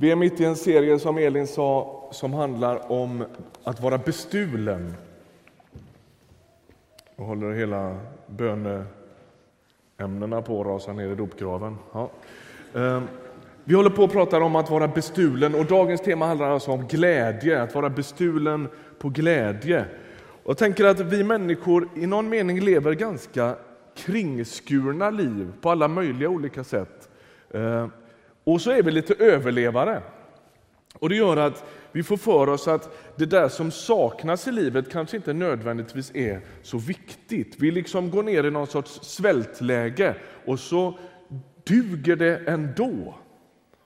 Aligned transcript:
Vi 0.00 0.10
är 0.10 0.16
mitt 0.16 0.40
i 0.40 0.44
en 0.44 0.56
serie 0.56 0.98
som 0.98 1.18
Elin 1.18 1.46
sa 1.46 2.00
som 2.12 2.32
handlar 2.32 2.92
om 2.92 3.24
att 3.64 3.80
vara 3.80 3.98
bestulen. 3.98 4.94
Och 7.16 7.26
håller 7.26 7.52
hela 7.52 7.96
böneämnena 8.26 10.42
på 10.42 10.60
att 10.60 10.66
rasa 10.66 10.92
ner 10.92 11.12
i 11.12 11.14
dopgraven. 11.14 11.76
Ja. 11.92 12.10
Ehm, 12.74 13.02
vi 13.64 13.74
håller 13.74 13.90
på 13.90 14.04
att 14.04 14.12
prata 14.12 14.42
om 14.42 14.56
att 14.56 14.70
vara 14.70 14.88
bestulen 14.88 15.54
och 15.54 15.64
dagens 15.64 16.00
tema 16.00 16.26
handlar 16.26 16.50
alltså 16.50 16.70
om 16.70 16.86
glädje, 16.86 17.62
att 17.62 17.74
vara 17.74 17.90
bestulen 17.90 18.68
på 18.98 19.08
glädje. 19.08 19.84
Och 20.42 20.50
jag 20.50 20.58
tänker 20.58 20.84
att 20.84 21.00
vi 21.00 21.24
människor 21.24 21.88
i 21.96 22.06
någon 22.06 22.28
mening 22.28 22.60
lever 22.60 22.92
ganska 22.92 23.56
kringskurna 23.96 25.10
liv 25.10 25.52
på 25.60 25.70
alla 25.70 25.88
möjliga 25.88 26.28
olika 26.28 26.64
sätt. 26.64 27.08
Ehm, 27.54 27.90
och 28.44 28.60
så 28.60 28.70
är 28.70 28.82
vi 28.82 28.90
lite 28.90 29.14
överlevare. 29.14 30.02
Och 30.94 31.08
Det 31.08 31.16
gör 31.16 31.36
att 31.36 31.64
vi 31.92 32.02
får 32.02 32.16
för 32.16 32.48
oss 32.48 32.68
att 32.68 33.14
det 33.16 33.26
där 33.26 33.48
som 33.48 33.70
saknas 33.70 34.48
i 34.48 34.52
livet 34.52 34.92
kanske 34.92 35.16
inte 35.16 35.32
nödvändigtvis 35.32 36.14
är 36.14 36.40
så 36.62 36.78
viktigt. 36.78 37.56
Vi 37.58 37.70
liksom 37.70 38.10
går 38.10 38.22
ner 38.22 38.44
i 38.44 38.50
någon 38.50 38.66
sorts 38.66 39.00
svältläge 39.02 40.14
och 40.46 40.60
så 40.60 40.98
duger 41.64 42.16
det 42.16 42.36
ändå. 42.46 43.14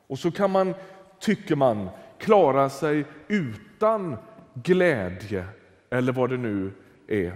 Och 0.06 0.18
så 0.18 0.30
kan 0.30 0.50
man, 0.50 0.74
tycker 1.20 1.56
man, 1.56 1.88
klara 2.18 2.70
sig 2.70 3.04
utan 3.28 4.16
glädje 4.54 5.44
eller 5.90 6.12
vad 6.12 6.30
det 6.30 6.36
nu 6.36 6.72
är. 7.08 7.32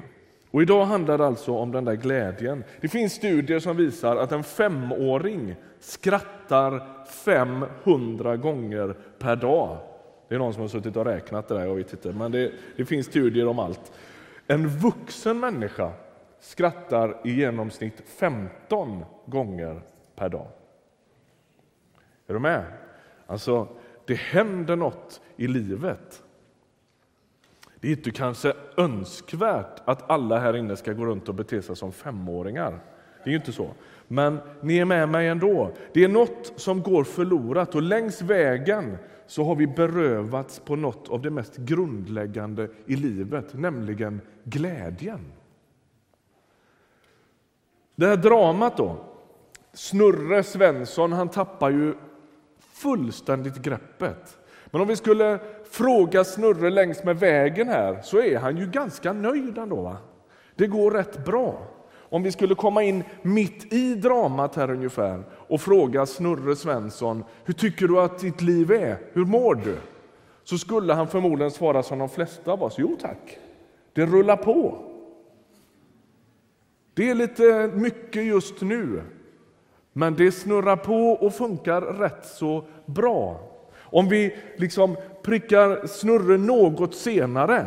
Och 0.51 0.63
idag 0.63 0.85
handlar 0.85 1.19
det 1.19 1.27
alltså 1.27 1.57
om 1.57 1.73
den 1.73 1.85
där 1.85 1.95
glädjen. 1.95 2.65
Det 2.81 2.89
finns 2.89 3.13
studier 3.13 3.59
som 3.59 3.77
visar 3.77 4.17
att 4.17 4.33
en 4.33 4.45
femåring 4.45 5.55
skrattar 5.81 7.05
500 7.07 8.37
gånger 8.37 8.97
per 9.19 9.37
dag. 9.37 9.79
Det 10.29 10.35
är 10.35 10.39
någon 10.39 10.53
som 10.53 10.63
har 10.63 10.69
suttit 10.69 10.97
och 10.97 11.05
räknat 11.05 11.49
det 11.49 11.55
där, 11.55 11.67
jag 11.67 11.75
vet 11.75 11.93
inte, 11.93 12.13
men 12.13 12.33
det, 12.33 12.53
det 12.77 12.85
finns 12.85 13.07
studier 13.07 13.47
om 13.47 13.59
allt. 13.59 13.93
En 14.47 14.69
vuxen 14.69 15.41
människa 15.41 15.93
skrattar 16.41 17.21
i 17.25 17.31
genomsnitt 17.31 18.03
15 18.07 19.05
gånger 19.27 19.83
per 20.17 20.29
dag. 20.29 20.47
Är 22.27 22.35
du 22.35 22.39
med? 22.41 22.65
Alltså, 23.27 23.69
det 24.07 24.15
händer 24.15 24.77
något 24.77 25.21
i 25.37 25.47
livet. 25.47 26.23
Det 27.81 27.89
är 27.89 27.93
inte 27.93 28.11
kanske 28.11 28.53
önskvärt 28.77 29.83
att 29.85 30.11
alla 30.11 30.39
här 30.39 30.57
inne 30.57 30.77
ska 30.77 30.93
gå 30.93 31.07
runt 31.07 31.29
och 31.29 31.35
bete 31.35 31.63
sig 31.63 31.77
som 31.77 31.93
femåringar. 31.93 32.81
Det 33.25 33.31
är 33.31 33.33
ju 33.33 33.37
inte 33.37 33.53
så. 33.53 33.71
Men 34.09 34.39
ni 34.61 34.79
är 34.79 34.85
med 34.85 35.09
mig 35.09 35.29
ändå. 35.29 35.73
Det 35.93 36.05
är 36.05 36.09
något 36.09 36.53
som 36.57 36.83
går 36.83 37.05
förlorat 37.05 37.75
och 37.75 37.83
längs 37.83 38.23
vägen 38.23 38.99
så 39.27 39.45
har 39.45 39.55
vi 39.55 39.67
berövats 39.67 40.59
på 40.59 40.77
något 40.77 41.09
av 41.09 41.23
det 41.23 41.31
mest 41.31 41.57
grundläggande 41.57 42.69
i 42.87 42.97
livet, 42.97 43.55
nämligen 43.55 44.21
glädjen. 44.45 45.33
Det 47.97 48.07
här 48.07 48.17
dramat 48.17 48.77
då. 48.77 48.97
Snurre 49.73 50.43
Svensson, 50.43 51.13
han 51.13 51.29
tappar 51.29 51.71
ju 51.71 51.95
fullständigt 52.59 53.57
greppet. 53.57 54.39
Men 54.67 54.81
om 54.81 54.89
vi 54.89 54.97
skulle 54.97 55.39
fråga 55.71 56.25
Snurre 56.25 56.71
längs 56.71 57.05
med 57.05 57.19
vägen 57.19 57.69
här 57.69 58.01
så 58.03 58.21
är 58.21 58.39
han 58.39 58.57
ju 58.57 58.67
ganska 58.67 59.13
nöjd 59.13 59.59
ändå. 59.59 59.83
Va? 59.83 59.97
Det 60.55 60.67
går 60.67 60.91
rätt 60.91 61.25
bra. 61.25 61.78
Om 62.11 62.23
vi 62.23 62.33
skulle 62.33 62.55
komma 62.55 62.83
in 62.83 63.05
mitt 63.23 63.73
i 63.73 63.95
dramat 63.95 64.57
här 64.57 64.71
ungefär 64.71 65.23
och 65.33 65.61
fråga 65.61 66.07
Snurre 66.07 66.57
Svensson, 66.57 67.25
hur 67.45 67.55
tycker 67.55 67.89
du 67.89 68.01
att 68.01 68.19
ditt 68.19 68.43
liv 68.43 68.73
är? 68.73 68.99
Hur 69.13 69.25
mår 69.25 69.55
du? 69.55 69.77
Så 70.45 70.59
skulle 70.59 70.95
han 70.95 71.09
förmodligen 71.09 71.51
svara 71.51 71.83
som 71.83 71.99
de 71.99 72.09
flesta 72.09 72.53
av 72.53 72.63
oss, 72.63 72.75
jo 72.79 72.97
tack, 73.01 73.39
det 73.93 74.07
rullar 74.07 74.37
på. 74.37 74.79
Det 76.95 77.11
är 77.11 77.15
lite 77.15 77.71
mycket 77.75 78.25
just 78.25 78.61
nu, 78.61 79.03
men 79.93 80.15
det 80.15 80.33
snurrar 80.33 80.77
på 80.77 81.11
och 81.11 81.35
funkar 81.35 81.81
rätt 81.81 82.27
så 82.27 82.65
bra. 82.87 83.41
Om 83.91 84.09
vi 84.09 84.37
liksom 84.57 84.97
prickar 85.23 85.87
Snurre 85.87 86.39
något 86.39 86.95
senare 86.95 87.67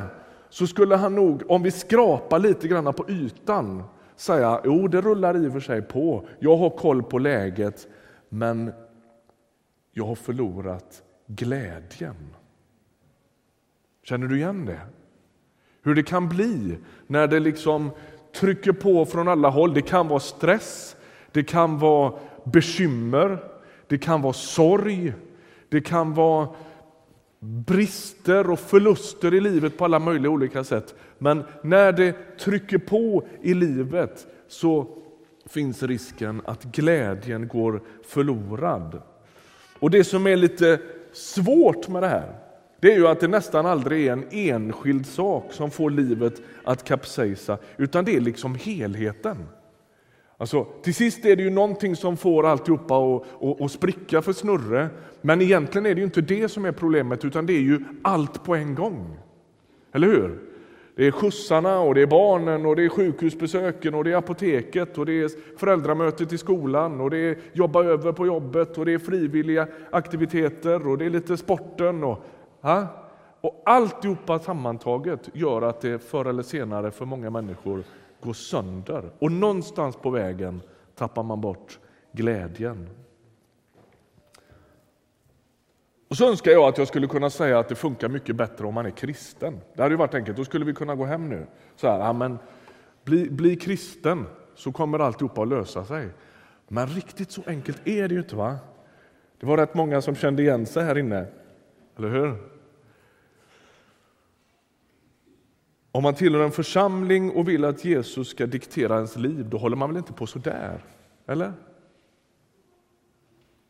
så 0.50 0.68
skulle 0.68 0.96
han 0.96 1.16
nog, 1.16 1.44
om 1.47 1.63
vi 1.63 1.72
skrapar 1.72 2.40
lite 2.40 2.68
grann 2.68 2.94
på 2.94 3.09
ytan, 3.09 3.84
säga 4.21 4.61
jo, 4.63 4.87
det 4.87 5.01
rullar 5.01 5.37
i 5.37 5.47
och 5.47 5.53
för 5.53 5.59
sig 5.59 5.81
på. 5.81 6.27
Jag 6.39 6.57
har 6.57 6.69
koll 6.69 7.03
på 7.03 7.19
läget, 7.19 7.87
men 8.29 8.73
jag 9.91 10.05
har 10.05 10.15
förlorat 10.15 11.03
glädjen. 11.27 12.35
Känner 14.03 14.27
du 14.27 14.37
igen 14.37 14.65
det? 14.65 14.79
Hur 15.83 15.95
det 15.95 16.03
kan 16.03 16.29
bli 16.29 16.77
när 17.07 17.27
det 17.27 17.39
liksom 17.39 17.91
trycker 18.35 18.71
på 18.71 19.05
från 19.05 19.27
alla 19.27 19.49
håll. 19.49 19.73
Det 19.73 19.81
kan 19.81 20.07
vara 20.07 20.19
stress, 20.19 20.95
det 21.31 21.43
kan 21.43 21.79
vara 21.79 22.13
bekymmer, 22.43 23.43
det 23.88 23.97
kan 23.97 24.21
vara 24.21 24.33
sorg, 24.33 25.13
det 25.69 25.81
kan 25.81 26.13
vara 26.13 26.49
brister 27.41 28.50
och 28.50 28.59
förluster 28.59 29.34
i 29.34 29.41
livet 29.41 29.78
på 29.78 29.85
alla 29.85 30.00
möjliga 30.00 30.31
olika 30.31 30.63
sätt. 30.63 30.96
Men 31.18 31.44
när 31.62 31.91
det 31.91 32.38
trycker 32.40 32.78
på 32.78 33.28
i 33.41 33.53
livet 33.53 34.28
så 34.47 34.97
finns 35.46 35.84
risken 35.84 36.41
att 36.46 36.63
glädjen 36.63 37.47
går 37.47 37.81
förlorad. 38.07 39.01
Och 39.80 39.91
Det 39.91 40.03
som 40.03 40.28
är 40.28 40.35
lite 40.35 40.80
svårt 41.13 41.88
med 41.88 42.03
det 42.03 42.07
här 42.07 42.41
det 42.81 42.94
är 42.94 42.97
ju 42.97 43.07
att 43.07 43.19
det 43.19 43.28
nästan 43.28 43.66
aldrig 43.66 44.07
är 44.07 44.13
en 44.13 44.25
enskild 44.31 45.06
sak 45.06 45.53
som 45.53 45.72
får 45.72 45.90
livet 45.90 46.41
att 46.63 46.84
kapsejsa, 46.84 47.57
utan 47.78 48.06
det 48.06 48.16
är 48.16 48.22
liksom 48.22 48.56
helheten. 48.56 49.38
Alltså, 50.41 50.66
till 50.81 50.96
sist 50.96 51.25
är 51.25 51.35
det 51.35 51.44
ju 51.44 51.50
någonting 51.50 51.96
som 51.96 52.18
får 52.18 52.46
alltihopa 52.46 52.96
att, 52.96 53.24
och, 53.34 53.62
och 53.62 53.72
spricka 53.72 54.22
för 54.22 54.34
Snurre. 54.34 54.90
Men 55.22 55.41
egentligen 55.41 55.85
är 55.85 55.96
det 55.96 56.00
ju 56.00 56.06
inte 56.06 56.22
det 56.22 56.50
som 56.50 56.66
är 56.66 56.72
problemet, 56.72 57.25
utan 57.25 57.46
det 57.46 57.53
är 57.53 57.62
ju 57.62 57.79
allt 58.02 58.44
på 58.44 58.56
en 58.56 58.75
gång. 58.75 59.18
Eller 59.91 60.07
hur? 60.07 60.40
Det 60.96 61.07
är 61.07 61.12
skjutsarna, 61.12 61.80
och 61.80 61.96
det 61.96 62.01
är 62.01 62.07
barnen, 62.07 62.66
och 62.66 62.75
det 62.75 62.85
är 62.85 62.90
sjukhusbesöken, 62.90 63.94
och 63.94 64.03
det 64.03 64.12
är 64.12 64.16
apoteket, 64.16 64.97
och 64.97 65.06
det 65.06 65.22
är 65.22 65.57
föräldramötet 65.57 66.34
i 66.34 66.38
skolan, 66.38 67.01
och 67.01 67.09
det 67.09 67.18
är 67.18 67.38
jobba 67.53 67.84
över 67.84 68.12
på 68.12 68.25
jobbet, 68.25 68.78
och 68.78 68.85
det 68.85 68.94
är 68.94 69.00
frivilliga 69.00 69.68
aktiviteter, 69.91 70.88
och 70.88 70.97
det 70.97 71.06
är 71.06 71.09
lite 71.09 71.38
sporten. 71.38 72.03
Och, 72.03 72.24
ha? 72.62 72.88
och 73.41 73.62
alltihopa 73.66 74.40
sammantaget 74.40 75.30
gör 75.34 75.62
att 75.62 75.81
det 75.81 76.00
förr 76.00 76.25
eller 76.25 76.44
senare 76.44 76.91
för 76.91 77.06
många 77.06 77.30
människor 77.30 77.84
går 78.21 78.33
sönder 78.33 79.11
och 79.19 79.31
någonstans 79.31 79.95
på 79.95 80.09
vägen 80.09 80.61
tappar 80.95 81.23
man 81.23 81.41
bort 81.41 81.79
glädjen. 82.11 82.89
Och 86.09 86.17
så 86.17 86.29
önskar 86.29 86.51
jag 86.51 86.63
att 86.63 86.77
jag 86.77 86.87
skulle 86.87 87.07
kunna 87.07 87.29
säga 87.29 87.59
att 87.59 87.69
det 87.69 87.75
funkar 87.75 88.09
mycket 88.09 88.35
bättre 88.35 88.67
om 88.67 88.73
man 88.73 88.85
är 88.85 88.89
kristen. 88.89 89.59
Det 89.75 89.81
hade 89.81 89.93
ju 89.93 89.97
varit 89.97 90.13
enkelt, 90.13 90.37
då 90.37 90.45
skulle 90.45 90.65
vi 90.65 90.73
kunna 90.73 90.95
gå 90.95 91.05
hem 91.05 91.29
nu. 91.29 91.47
Så 91.75 91.87
här, 91.87 91.99
amen, 91.99 92.39
bli, 93.03 93.29
bli 93.29 93.55
kristen 93.55 94.25
så 94.55 94.71
kommer 94.71 94.99
alltihopa 94.99 95.41
att 95.41 95.47
lösa 95.47 95.85
sig. 95.85 96.09
Men 96.67 96.88
riktigt 96.88 97.31
så 97.31 97.41
enkelt 97.47 97.88
är 97.88 98.07
det 98.07 98.13
ju 98.13 98.19
inte. 98.19 98.35
va? 98.35 98.57
Det 99.39 99.45
var 99.45 99.57
rätt 99.57 99.73
många 99.73 100.01
som 100.01 100.15
kände 100.15 100.41
igen 100.41 100.65
sig 100.65 100.83
här 100.83 100.97
inne, 100.97 101.25
eller 101.97 102.09
hur? 102.09 102.38
Om 105.91 106.03
man 106.03 106.13
tillhör 106.13 106.44
en 106.44 106.52
församling 106.52 107.31
och 107.31 107.50
vill 107.50 107.66
att 107.66 107.85
Jesus 107.85 108.29
ska 108.29 108.46
diktera 108.46 108.96
ens 108.96 109.16
liv, 109.16 109.50
då 109.50 109.57
håller 109.57 109.75
man 109.75 109.90
väl 109.90 109.97
inte 109.97 110.13
på 110.13 110.28
så 110.28 110.40
där? 110.40 110.84
Eller? 111.28 111.53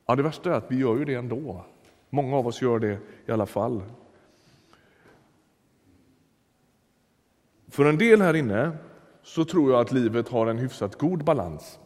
Ja, 0.05 0.15
det 0.15 0.23
värsta 0.23 0.49
är 0.49 0.53
att 0.53 0.71
vi 0.71 0.77
gör 0.77 0.97
ju 0.97 1.05
det 1.05 1.15
ändå. 1.15 1.65
Många 2.09 2.37
av 2.37 2.47
oss 2.47 2.61
gör 2.61 2.79
det 2.79 2.97
i 3.25 3.31
alla 3.31 3.45
fall. 3.45 3.83
För 7.67 7.85
en 7.85 7.97
del 7.97 8.21
här 8.21 8.33
inne 8.33 8.71
så 9.23 9.45
tror 9.45 9.71
jag 9.71 9.81
att 9.81 9.91
livet 9.91 10.29
har 10.29 10.47
en 10.47 10.57
hyfsat 10.57 10.95
god 10.95 11.23
balans. 11.23 11.79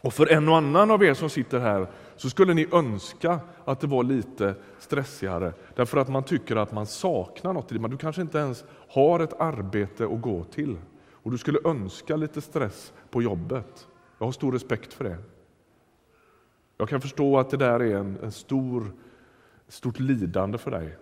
Och 0.00 0.14
för 0.14 0.32
en 0.32 0.48
och 0.48 0.56
annan 0.56 0.90
av 0.90 1.04
er 1.04 1.14
som 1.14 1.30
sitter 1.30 1.58
här 1.58 1.86
så 2.16 2.30
skulle 2.30 2.54
ni 2.54 2.66
önska 2.72 3.40
att 3.64 3.80
det 3.80 3.86
var 3.86 4.04
lite 4.04 4.54
stressigare 4.78 5.52
därför 5.74 5.98
att 5.98 6.08
man 6.08 6.22
tycker 6.22 6.56
att 6.56 6.72
man 6.72 6.86
saknar 6.86 7.52
något. 7.52 7.68
Du 7.68 7.96
kanske 7.96 8.22
inte 8.22 8.38
ens 8.38 8.64
har 8.88 9.20
ett 9.20 9.40
arbete 9.40 10.04
att 10.04 10.20
gå 10.20 10.44
till 10.44 10.76
och 11.26 11.30
du 11.30 11.38
skulle 11.38 11.58
önska 11.64 12.16
lite 12.16 12.40
stress 12.40 12.92
på 13.10 13.22
jobbet. 13.22 13.86
Jag 14.18 14.26
har 14.26 14.32
stor 14.32 14.52
respekt 14.52 14.92
för 14.92 15.04
det. 15.04 15.16
Jag 16.78 16.88
kan 16.88 17.00
förstå 17.00 17.38
att 17.38 17.50
det 17.50 17.56
där 17.56 17.80
är 17.80 17.96
en, 17.96 18.18
en 18.22 18.32
stor, 18.32 18.92
stort 19.68 19.98
lidande 19.98 20.58
för 20.58 20.70
dig. 20.70 20.96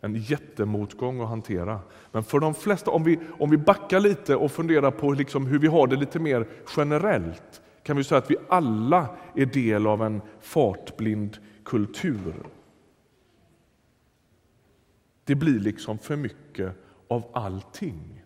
En 0.00 0.14
jättemotgång 0.14 1.20
att 1.20 1.28
hantera. 1.28 1.80
Men 2.12 2.24
för 2.24 2.40
de 2.40 2.54
flesta, 2.54 2.90
om 2.90 3.04
vi, 3.04 3.18
om 3.38 3.50
vi 3.50 3.56
backar 3.56 4.00
lite 4.00 4.36
och 4.36 4.52
funderar 4.52 4.90
på 4.90 5.12
liksom 5.12 5.46
hur 5.46 5.58
vi 5.58 5.66
har 5.66 5.86
det 5.86 5.96
lite 5.96 6.18
mer 6.18 6.48
generellt 6.76 7.62
kan 7.82 7.96
vi 7.96 8.04
säga 8.04 8.18
att 8.18 8.30
vi 8.30 8.36
alla 8.48 9.08
är 9.34 9.46
del 9.46 9.86
av 9.86 10.02
en 10.02 10.22
fartblind 10.40 11.38
kultur. 11.64 12.34
Det 15.24 15.34
blir 15.34 15.60
liksom 15.60 15.98
för 15.98 16.16
mycket 16.16 16.72
av 17.08 17.22
allting. 17.32 18.24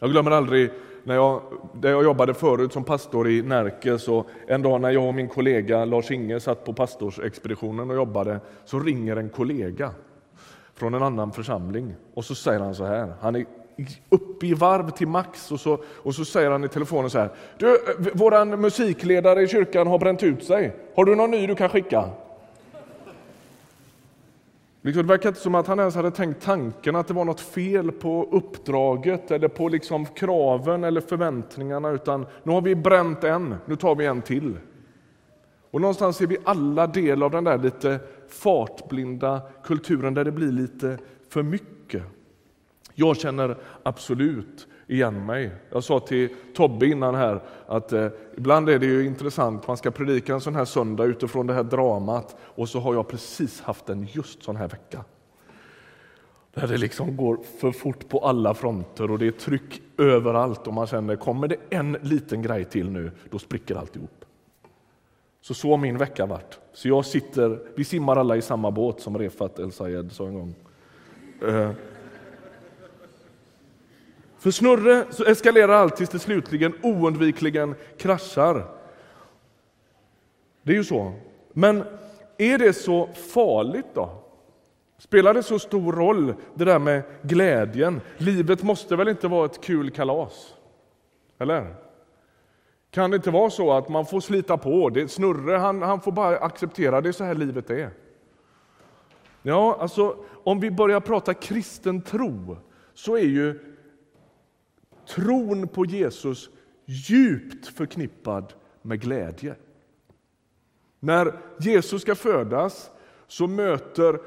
Jag 0.00 0.10
glömmer 0.10 0.30
aldrig 0.30 0.70
när 1.04 1.14
jag, 1.14 1.42
där 1.74 1.90
jag 1.90 2.04
jobbade 2.04 2.34
förut 2.34 2.72
som 2.72 2.84
pastor 2.84 3.28
i 3.28 3.42
Närke, 3.42 3.98
så 3.98 4.24
en 4.46 4.62
dag 4.62 4.80
när 4.80 4.90
jag 4.90 5.08
och 5.08 5.14
min 5.14 5.28
kollega 5.28 5.84
Lars-Inge 5.84 6.40
satt 6.40 6.64
på 6.64 6.72
pastorsexpeditionen 6.72 7.90
och 7.90 7.96
jobbade, 7.96 8.40
så 8.64 8.80
ringer 8.80 9.16
en 9.16 9.28
kollega 9.28 9.90
från 10.74 10.94
en 10.94 11.02
annan 11.02 11.32
församling 11.32 11.94
och 12.14 12.24
så 12.24 12.34
säger 12.34 12.60
han 12.60 12.74
så 12.74 12.84
här, 12.84 13.14
han 13.20 13.36
är 13.36 13.46
uppe 14.08 14.46
i 14.46 14.54
varv 14.54 14.90
till 14.90 15.08
max 15.08 15.52
och 15.52 15.60
så, 15.60 15.78
och 15.86 16.14
så 16.14 16.24
säger 16.24 16.50
han 16.50 16.64
i 16.64 16.68
telefonen 16.68 17.10
så 17.10 17.18
här, 17.18 17.30
du, 17.58 17.74
eh, 17.74 17.78
våran 18.14 18.60
musikledare 18.60 19.42
i 19.42 19.48
kyrkan 19.48 19.86
har 19.86 19.98
bränt 19.98 20.22
ut 20.22 20.44
sig, 20.44 20.76
har 20.96 21.04
du 21.04 21.14
någon 21.14 21.30
ny 21.30 21.46
du 21.46 21.54
kan 21.54 21.68
skicka? 21.68 22.10
Liksom, 24.86 25.02
det 25.02 25.08
verkar 25.08 25.28
inte 25.28 25.40
som 25.40 25.54
att 25.54 25.66
han 25.66 25.78
ens 25.78 25.94
hade 25.94 26.10
tänkt 26.10 26.42
tanken 26.42 26.96
att 26.96 27.08
det 27.08 27.14
var 27.14 27.24
något 27.24 27.40
fel 27.40 27.92
på 27.92 28.28
uppdraget 28.32 29.30
eller 29.30 29.48
på 29.48 29.68
liksom 29.68 30.06
kraven 30.06 30.84
eller 30.84 31.00
förväntningarna, 31.00 31.90
utan 31.90 32.26
nu 32.42 32.52
har 32.52 32.60
vi 32.60 32.74
bränt 32.74 33.24
en, 33.24 33.54
nu 33.64 33.76
tar 33.76 33.94
vi 33.94 34.06
en 34.06 34.22
till. 34.22 34.58
Och 35.70 35.80
någonstans 35.80 36.20
är 36.20 36.26
vi 36.26 36.36
alla 36.44 36.86
del 36.86 37.22
av 37.22 37.30
den 37.30 37.44
där 37.44 37.58
lite 37.58 37.98
fartblinda 38.28 39.40
kulturen 39.64 40.14
där 40.14 40.24
det 40.24 40.32
blir 40.32 40.52
lite 40.52 40.98
för 41.28 41.42
mycket. 41.42 42.02
Jag 42.98 43.16
känner 43.16 43.56
absolut 43.82 44.66
igen 44.86 45.26
mig. 45.26 45.50
Jag 45.70 45.84
sa 45.84 46.00
till 46.00 46.28
Tobbe 46.54 46.86
innan 46.86 47.14
här 47.14 47.42
att 47.66 47.92
eh, 47.92 48.08
ibland 48.36 48.68
är 48.68 48.78
det 48.78 48.86
ju 48.86 49.06
intressant, 49.06 49.68
man 49.68 49.76
ska 49.76 49.90
predika 49.90 50.34
en 50.34 50.40
sån 50.40 50.54
här 50.54 50.64
söndag 50.64 51.04
utifrån 51.04 51.46
det 51.46 51.54
här 51.54 51.62
dramat 51.62 52.36
och 52.40 52.68
så 52.68 52.80
har 52.80 52.94
jag 52.94 53.08
precis 53.08 53.60
haft 53.60 53.88
en 53.88 54.08
just 54.12 54.42
sån 54.42 54.56
här 54.56 54.68
vecka. 54.68 55.04
Där 56.54 56.66
det 56.66 56.76
liksom 56.76 57.16
går 57.16 57.38
för 57.60 57.72
fort 57.72 58.08
på 58.08 58.18
alla 58.18 58.54
fronter 58.54 59.10
och 59.10 59.18
det 59.18 59.26
är 59.26 59.30
tryck 59.30 59.82
överallt 59.98 60.66
och 60.66 60.74
man 60.74 60.86
känner 60.86 61.16
kommer 61.16 61.48
det 61.48 61.56
en 61.70 61.92
liten 62.02 62.42
grej 62.42 62.64
till 62.64 62.90
nu, 62.90 63.10
då 63.30 63.38
spricker 63.38 63.74
alltihop. 63.74 64.24
Så 65.40 65.54
så 65.54 65.70
har 65.70 65.76
min 65.76 65.98
vecka 65.98 66.26
varit. 66.26 66.58
Så 66.72 66.88
jag 66.88 67.06
sitter, 67.06 67.60
vi 67.74 67.84
simmar 67.84 68.16
alla 68.16 68.36
i 68.36 68.42
samma 68.42 68.70
båt 68.70 69.00
som 69.00 69.18
Refat 69.18 69.58
El 69.58 69.72
Sayed 69.72 70.12
sa 70.12 70.26
en 70.26 70.34
gång. 70.34 70.54
Eh, 71.48 71.70
för 74.46 74.50
snurre 74.50 75.04
så 75.10 75.24
eskalerar 75.24 75.72
allt 75.72 75.96
tills 75.96 76.10
det 76.10 76.18
slutligen 76.18 76.74
oundvikligen 76.82 77.74
kraschar. 77.98 78.66
Det 80.62 80.72
är 80.72 80.76
ju 80.76 80.84
så. 80.84 81.12
Men 81.52 81.84
är 82.38 82.58
det 82.58 82.72
så 82.72 83.06
farligt 83.06 83.86
då? 83.94 84.22
Spelar 84.98 85.34
det 85.34 85.42
så 85.42 85.58
stor 85.58 85.92
roll, 85.92 86.34
det 86.54 86.64
där 86.64 86.78
med 86.78 87.02
glädjen? 87.22 88.00
Livet 88.16 88.62
måste 88.62 88.96
väl 88.96 89.08
inte 89.08 89.28
vara 89.28 89.46
ett 89.46 89.60
kul 89.60 89.90
kalas? 89.90 90.54
Eller? 91.38 91.74
Kan 92.90 93.10
det 93.10 93.16
inte 93.16 93.30
vara 93.30 93.50
så 93.50 93.72
att 93.72 93.88
man 93.88 94.06
får 94.06 94.20
slita 94.20 94.56
på? 94.56 94.90
Det, 94.90 95.08
snurre 95.08 95.56
han, 95.56 95.82
han 95.82 96.00
får 96.00 96.12
bara 96.12 96.38
acceptera 96.38 97.00
det 97.00 97.08
är 97.08 97.12
så 97.12 97.24
här 97.24 97.34
livet 97.34 97.70
är. 97.70 97.90
Ja, 99.42 99.76
alltså 99.80 100.16
om 100.44 100.60
vi 100.60 100.70
börjar 100.70 101.00
prata 101.00 101.34
kristen 101.34 102.02
tro 102.02 102.56
så 102.94 103.16
är 103.16 103.26
ju 103.26 103.75
tron 105.08 105.68
på 105.68 105.84
Jesus 105.84 106.50
djupt 106.84 107.66
förknippad 107.66 108.52
med 108.82 109.00
glädje. 109.00 109.54
När 111.00 111.32
Jesus 111.58 112.02
ska 112.02 112.14
födas 112.14 112.90
så 113.26 113.46
möter 113.46 114.18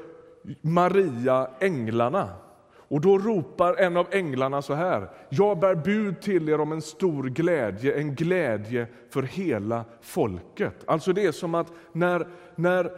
Maria 0.60 1.50
änglarna. 1.60 2.28
Och 2.72 3.00
då 3.00 3.18
ropar 3.18 3.74
en 3.74 3.96
av 3.96 4.06
änglarna 4.10 4.62
så 4.62 4.74
här. 4.74 5.10
Jag 5.28 5.58
bär 5.58 5.74
bud 5.74 6.20
till 6.20 6.48
er 6.48 6.60
om 6.60 6.72
en 6.72 6.82
stor 6.82 7.24
glädje, 7.24 7.98
en 7.98 8.14
glädje 8.14 8.86
för 9.10 9.22
hela 9.22 9.84
folket. 10.00 10.74
Alltså 10.86 11.12
det 11.12 11.26
är 11.26 11.32
som 11.32 11.54
att 11.54 11.72
när, 11.92 12.28
när 12.54 12.90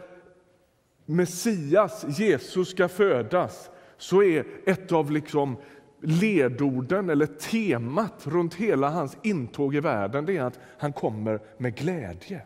Messias, 1.05 2.05
Jesus, 2.19 2.69
ska 2.69 2.87
födas 2.87 3.69
så 3.97 4.23
är 4.23 4.45
ett 4.65 4.91
av 4.91 5.11
liksom 5.11 5.57
ledorden 6.03 7.09
eller 7.09 7.25
temat 7.25 8.27
runt 8.27 8.53
hela 8.53 8.89
hans 8.89 9.17
intåg 9.23 9.75
i 9.75 9.79
världen 9.79 10.25
det 10.25 10.37
är 10.37 10.43
att 10.43 10.59
han 10.77 10.93
kommer 10.93 11.39
med 11.57 11.75
glädje. 11.75 12.41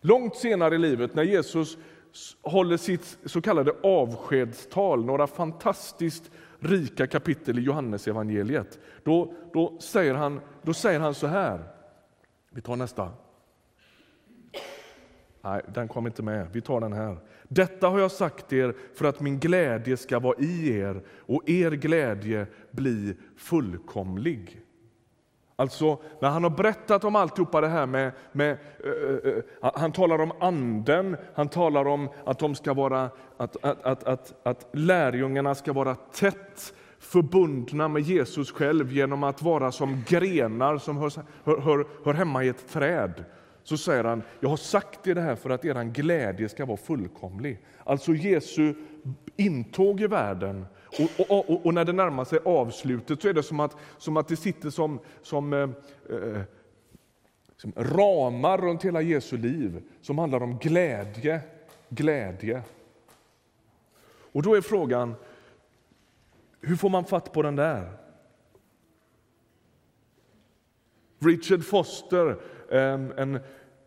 Långt 0.00 0.36
senare 0.36 0.74
i 0.74 0.78
livet 0.78 1.14
när 1.14 1.22
Jesus 1.22 1.78
håller 2.42 2.76
sitt 2.76 3.18
så 3.24 3.40
kallade 3.40 3.72
avskedstal, 3.82 5.04
några 5.04 5.26
fantastiskt 5.26 6.30
rika 6.58 7.06
kapitel 7.06 7.58
i 7.58 7.62
Johannesevangeliet, 7.62 8.78
då, 9.04 9.34
då, 9.52 9.78
säger 9.80 10.14
han, 10.14 10.40
då 10.62 10.74
säger 10.74 11.00
han 11.00 11.14
så 11.14 11.26
här. 11.26 11.64
Vi 12.50 12.60
tar 12.60 12.76
nästa. 12.76 13.10
Nej, 15.42 15.62
den 15.74 15.88
kom 15.88 16.06
inte 16.06 16.22
med. 16.22 16.46
Vi 16.52 16.60
tar 16.60 16.80
den 16.80 16.92
här. 16.92 17.16
Detta 17.48 17.88
har 17.88 17.98
jag 17.98 18.10
sagt 18.10 18.52
er 18.52 18.74
för 18.94 19.04
att 19.04 19.20
min 19.20 19.38
glädje 19.38 19.96
ska 19.96 20.18
vara 20.18 20.38
i 20.38 20.78
er 20.78 21.02
och 21.18 21.48
er 21.48 21.70
glädje 21.70 22.46
bli 22.70 23.16
fullkomlig. 23.36 24.60
Alltså, 25.56 25.98
när 26.20 26.30
han 26.30 26.42
har 26.42 26.50
berättat 26.50 27.04
om 27.04 27.16
alltihopa 27.16 27.60
det 27.60 27.68
här 27.68 27.86
med, 27.86 28.12
med 28.32 28.58
uh, 28.84 29.32
uh, 29.32 29.42
han 29.60 29.92
talar 29.92 30.20
om 30.20 30.32
anden, 30.40 31.16
han 31.34 31.48
talar 31.48 31.86
om 31.86 32.08
att, 32.24 32.38
de 32.38 32.54
ska 32.54 32.74
vara, 32.74 33.10
att, 33.36 33.64
att, 33.64 33.84
att, 33.84 34.04
att, 34.04 34.46
att 34.46 34.68
lärjungarna 34.72 35.54
ska 35.54 35.72
vara 35.72 35.94
tätt 35.94 36.74
förbundna 36.98 37.88
med 37.88 38.02
Jesus 38.02 38.52
själv 38.52 38.92
genom 38.92 39.24
att 39.24 39.42
vara 39.42 39.72
som 39.72 40.04
grenar 40.08 40.78
som 40.78 40.96
hör, 40.96 41.12
hör, 41.44 41.86
hör 42.04 42.14
hemma 42.14 42.44
i 42.44 42.48
ett 42.48 42.68
träd 42.68 43.24
så 43.62 43.76
säger 43.76 44.04
han, 44.04 44.22
jag 44.40 44.48
har 44.48 44.56
sagt 44.56 45.06
er 45.06 45.14
det 45.14 45.20
här 45.20 45.36
för 45.36 45.50
att 45.50 45.64
er 45.64 45.84
glädje 45.84 46.48
ska 46.48 46.66
vara 46.66 46.76
fullkomlig. 46.76 47.58
Alltså 47.84 48.12
Jesu 48.12 48.74
intåg 49.36 50.00
i 50.00 50.06
världen 50.06 50.66
och, 50.98 51.30
och, 51.30 51.50
och, 51.50 51.66
och, 51.66 51.74
när 51.74 51.84
det 51.84 51.92
närmar 51.92 52.24
sig 52.24 52.38
avslutet 52.44 53.22
så 53.22 53.28
är 53.28 53.32
det 53.32 53.42
som 53.42 53.60
att, 53.60 53.76
som 53.98 54.16
att 54.16 54.28
det 54.28 54.36
sitter 54.36 54.70
som, 54.70 54.98
som, 55.22 55.52
eh, 55.52 55.70
eh, 56.10 56.42
som 57.56 57.72
ramar 57.76 58.58
runt 58.58 58.84
hela 58.84 59.02
Jesu 59.02 59.36
liv 59.36 59.82
som 60.00 60.18
handlar 60.18 60.42
om 60.42 60.58
glädje, 60.58 61.40
glädje. 61.88 62.62
Och 64.32 64.42
då 64.42 64.54
är 64.54 64.60
frågan, 64.60 65.14
hur 66.60 66.76
får 66.76 66.88
man 66.88 67.04
fatt 67.04 67.32
på 67.32 67.42
den 67.42 67.56
där? 67.56 67.92
Richard 71.18 71.64
Foster, 71.64 72.36
Ehm, 72.70 73.12
en 73.16 73.40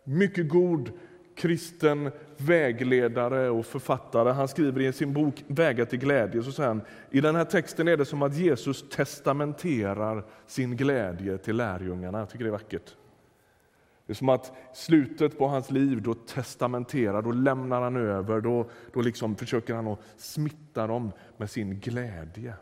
mycket 0.04 0.48
god 0.48 0.92
kristen 1.34 2.10
vägledare 2.36 3.50
och 3.50 3.66
författare. 3.66 4.32
Han 4.32 4.48
skriver 4.48 4.80
i 4.80 4.92
sin 4.92 5.12
bok 5.12 5.44
Vägar 5.46 5.84
till 5.84 5.98
glädje, 5.98 6.42
så 6.42 6.52
säger 6.52 6.68
han, 6.68 6.82
i 7.10 7.20
den 7.20 7.36
här 7.36 7.44
texten 7.44 7.88
är 7.88 7.96
det 7.96 8.04
som 8.04 8.22
att 8.22 8.36
Jesus 8.36 8.84
testamenterar 8.88 10.24
sin 10.46 10.76
glädje 10.76 11.38
till 11.38 11.56
lärjungarna. 11.56 12.18
Jag 12.18 12.30
tycker 12.30 12.44
det 12.44 12.50
är 12.50 12.52
vackert. 12.52 12.96
Det 14.06 14.12
är 14.12 14.14
som 14.14 14.28
att 14.28 14.52
slutet 14.74 15.38
på 15.38 15.46
hans 15.46 15.70
liv, 15.70 16.02
då 16.02 16.14
testamenterar, 16.14 17.22
då 17.22 17.32
lämnar 17.32 17.82
han 17.82 17.96
över, 17.96 18.40
då, 18.40 18.70
då 18.92 19.00
liksom 19.00 19.36
försöker 19.36 19.74
han 19.74 19.86
att 19.86 20.00
smitta 20.16 20.86
dem 20.86 21.12
med 21.36 21.50
sin 21.50 21.80
glädje. 21.80 22.54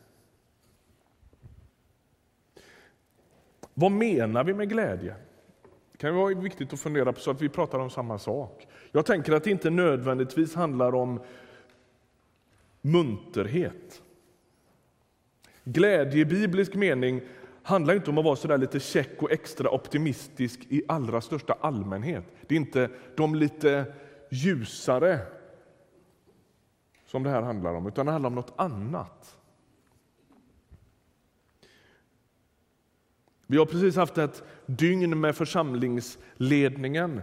Vad 3.75 3.93
menar 3.93 4.45
vi 4.45 4.55
med 4.55 4.69
glädje? 4.69 5.15
Det 6.03 6.09
kan 6.09 6.17
vara 6.17 6.35
viktigt 6.35 6.73
att 6.73 6.81
fundera 6.81 7.13
på 7.13 7.21
så 7.21 7.31
att 7.31 7.43
vi 7.43 7.49
pratar 7.49 7.79
om 7.79 7.91
samma 7.91 8.19
sak. 8.19 8.67
Jag 8.93 9.07
tänker 9.07 9.33
att 9.33 9.45
det 9.45 9.51
inte 9.51 9.71
nödvändigtvis 9.71 10.55
handlar 10.55 10.95
om 10.95 11.21
munterhet. 12.81 14.03
Glädje 15.65 16.21
i 16.21 16.25
biblisk 16.25 16.75
mening 16.75 17.21
handlar 17.63 17.95
inte 17.95 18.11
om 18.11 18.19
att 18.19 18.25
vara 18.25 18.37
så 18.37 18.49
där 18.49 18.59
lite 18.59 18.81
check 18.81 19.23
och 19.23 19.33
extra 19.33 19.71
optimistisk 19.71 20.61
i 20.69 20.83
allra 20.89 21.21
största 21.21 21.57
allmänhet. 21.61 22.25
Det 22.47 22.55
är 22.55 22.57
inte 22.57 22.91
de 23.17 23.35
lite 23.35 23.95
ljusare 24.31 25.19
som 27.07 27.23
det 27.23 27.31
här 27.31 27.43
handlar 27.43 27.75
om, 27.75 27.87
utan 27.87 28.07
det 28.07 28.13
handlar 28.13 28.29
om 28.31 28.35
något 28.35 28.53
annat. 28.57 29.39
Vi 33.53 33.59
har 33.59 33.67
precis 33.67 33.97
haft 33.97 34.19
ett 34.19 34.43
dygn 34.67 35.21
med 35.21 35.37
församlingsledningen 35.37 37.21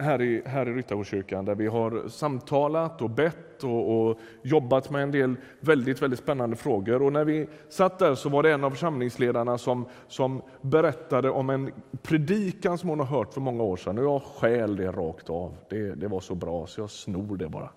här 0.00 0.22
i, 0.22 0.42
här 0.46 0.68
i 0.68 0.72
Ryttargårdskyrkan 0.72 1.44
där 1.44 1.54
vi 1.54 1.66
har 1.66 2.08
samtalat 2.08 3.02
och 3.02 3.10
bett 3.10 3.64
och, 3.64 4.08
och, 4.08 4.18
jobbat 4.42 4.90
med 4.90 5.02
en 5.02 5.10
del 5.10 5.36
väldigt, 5.60 6.02
väldigt 6.02 6.18
spännande 6.18 6.56
frågor. 6.56 7.02
Och 7.02 7.12
när 7.12 7.24
vi 7.24 7.48
satt 7.68 7.98
där 7.98 8.14
så 8.14 8.28
var 8.28 8.42
det 8.42 8.52
en 8.52 8.64
av 8.64 8.70
församlingsledarna 8.70 9.58
som, 9.58 9.86
som 10.08 10.42
berättade 10.60 11.30
om 11.30 11.50
en 11.50 11.72
predikan 12.02 12.78
som 12.78 12.88
hon 12.88 13.00
har 13.00 13.06
hört 13.06 13.34
för 13.34 13.40
många 13.40 13.62
år 13.62 13.76
sedan. 13.76 13.98
Och 13.98 14.04
jag 14.04 14.22
skäl 14.22 14.76
det 14.76 14.92
rakt 14.92 15.30
av. 15.30 15.54
Det, 15.68 15.94
det 15.94 16.08
var 16.08 16.20
så 16.20 16.34
bra 16.34 16.66
så 16.66 16.80
jag 16.80 16.90
snor 16.90 17.36
det 17.36 17.48
bara. 17.48 17.70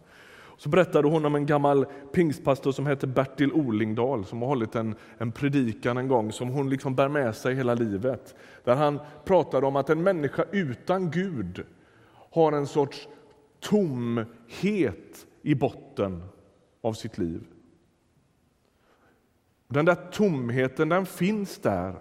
Så 0.57 0.69
berättade 0.69 1.07
hon 1.07 1.25
om 1.25 1.35
en 1.35 1.45
gammal 1.45 1.85
pingstpastor 2.13 2.71
som 2.71 2.85
hette 2.85 3.07
Bertil 3.07 3.53
Olingdal 3.53 4.25
som 4.25 4.41
har 4.41 4.47
hållit 4.47 4.75
en, 4.75 4.95
en 5.17 5.31
predikan 5.31 5.97
en 5.97 6.07
gång 6.07 6.31
som 6.31 6.49
hon 6.49 6.69
liksom 6.69 6.95
bär 6.95 7.07
med 7.07 7.35
sig 7.35 7.55
hela 7.55 7.73
livet. 7.73 8.35
Där 8.63 8.75
han 8.75 8.99
pratade 9.25 9.67
om 9.67 9.75
att 9.75 9.89
en 9.89 10.03
människa 10.03 10.45
utan 10.51 11.11
Gud 11.11 11.65
har 12.31 12.51
en 12.51 12.67
sorts 12.67 13.07
tomhet 13.59 15.27
i 15.41 15.55
botten 15.55 16.23
av 16.81 16.93
sitt 16.93 17.17
liv. 17.17 17.43
Den 19.67 19.85
där 19.85 19.97
tomheten 20.11 20.89
den 20.89 21.05
finns 21.05 21.57
där 21.57 21.95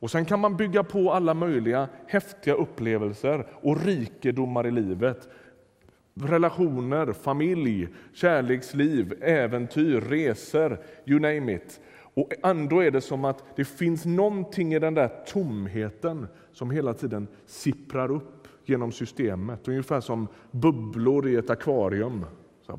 och 0.00 0.10
sen 0.10 0.24
kan 0.24 0.40
man 0.40 0.56
bygga 0.56 0.84
på 0.84 1.12
alla 1.12 1.34
möjliga 1.34 1.88
häftiga 2.06 2.54
upplevelser 2.54 3.46
och 3.62 3.84
rikedomar 3.84 4.66
i 4.66 4.70
livet. 4.70 5.28
Relationer, 6.22 7.12
familj, 7.12 7.88
kärleksliv, 8.12 9.22
äventyr, 9.22 10.00
resor, 10.00 10.78
you 11.06 11.20
name 11.20 11.54
it. 11.54 11.80
Och 12.14 12.32
ändå 12.42 12.80
är 12.80 12.90
det 12.90 13.00
som 13.00 13.24
att 13.24 13.44
det 13.56 13.64
finns 13.64 14.04
någonting 14.04 14.74
i 14.74 14.78
den 14.78 14.94
där 14.94 15.24
tomheten 15.26 16.26
som 16.52 16.70
hela 16.70 16.94
tiden 16.94 17.28
sipprar 17.46 18.10
upp 18.10 18.48
genom 18.64 18.92
systemet. 18.92 19.68
Ungefär 19.68 20.00
som 20.00 20.28
bubblor 20.50 21.28
i 21.28 21.36
ett 21.36 21.50
akvarium. 21.50 22.26
Det 22.66 22.76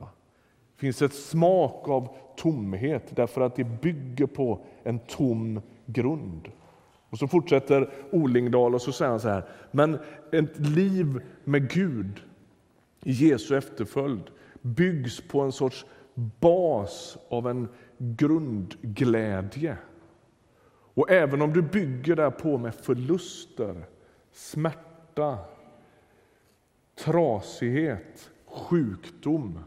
finns 0.78 1.02
ett 1.02 1.14
smak 1.14 1.90
av 1.90 2.16
tomhet 2.38 3.16
därför 3.16 3.42
att 3.42 3.56
det 3.56 3.82
bygger 3.82 4.26
på 4.26 4.66
en 4.84 5.00
tom 5.00 5.62
grund. 5.86 6.48
Och 7.10 7.18
så 7.18 7.28
fortsätter 7.28 7.90
Olingdal 8.12 8.76
och 8.76 8.82
så 8.82 8.92
säger 8.92 9.12
han 9.12 9.20
så 9.20 9.30
här, 9.30 9.44
men 9.72 9.98
ett 10.32 10.60
liv 10.60 11.22
med 11.44 11.70
Gud 11.70 12.22
Jesu 13.04 13.58
efterföljd 13.58 14.32
byggs 14.62 15.22
på 15.22 15.42
en 15.42 15.52
sorts 15.52 15.86
bas 16.40 17.18
av 17.30 17.48
en 17.48 17.68
grundglädje. 17.98 19.78
Och 20.94 21.12
även 21.12 21.42
om 21.42 21.54
du 21.54 21.62
bygger 21.62 22.16
därpå 22.16 22.58
med 22.58 22.76
förluster, 22.76 23.86
smärta, 24.32 25.38
trasighet, 26.96 28.32
sjukdom, 28.46 29.60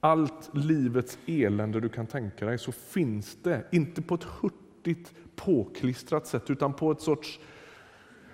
allt 0.00 0.50
livets 0.54 1.18
elände 1.26 1.80
du 1.80 1.88
kan 1.88 2.06
tänka 2.06 2.46
dig, 2.46 2.58
så 2.58 2.72
finns 2.72 3.38
det, 3.42 3.64
inte 3.72 4.02
på 4.02 4.14
ett 4.14 4.24
hurtigt 4.24 5.12
påklistrat 5.36 6.26
sätt, 6.26 6.50
utan 6.50 6.74
på 6.74 6.90
ett 6.90 7.00
sorts, 7.00 7.40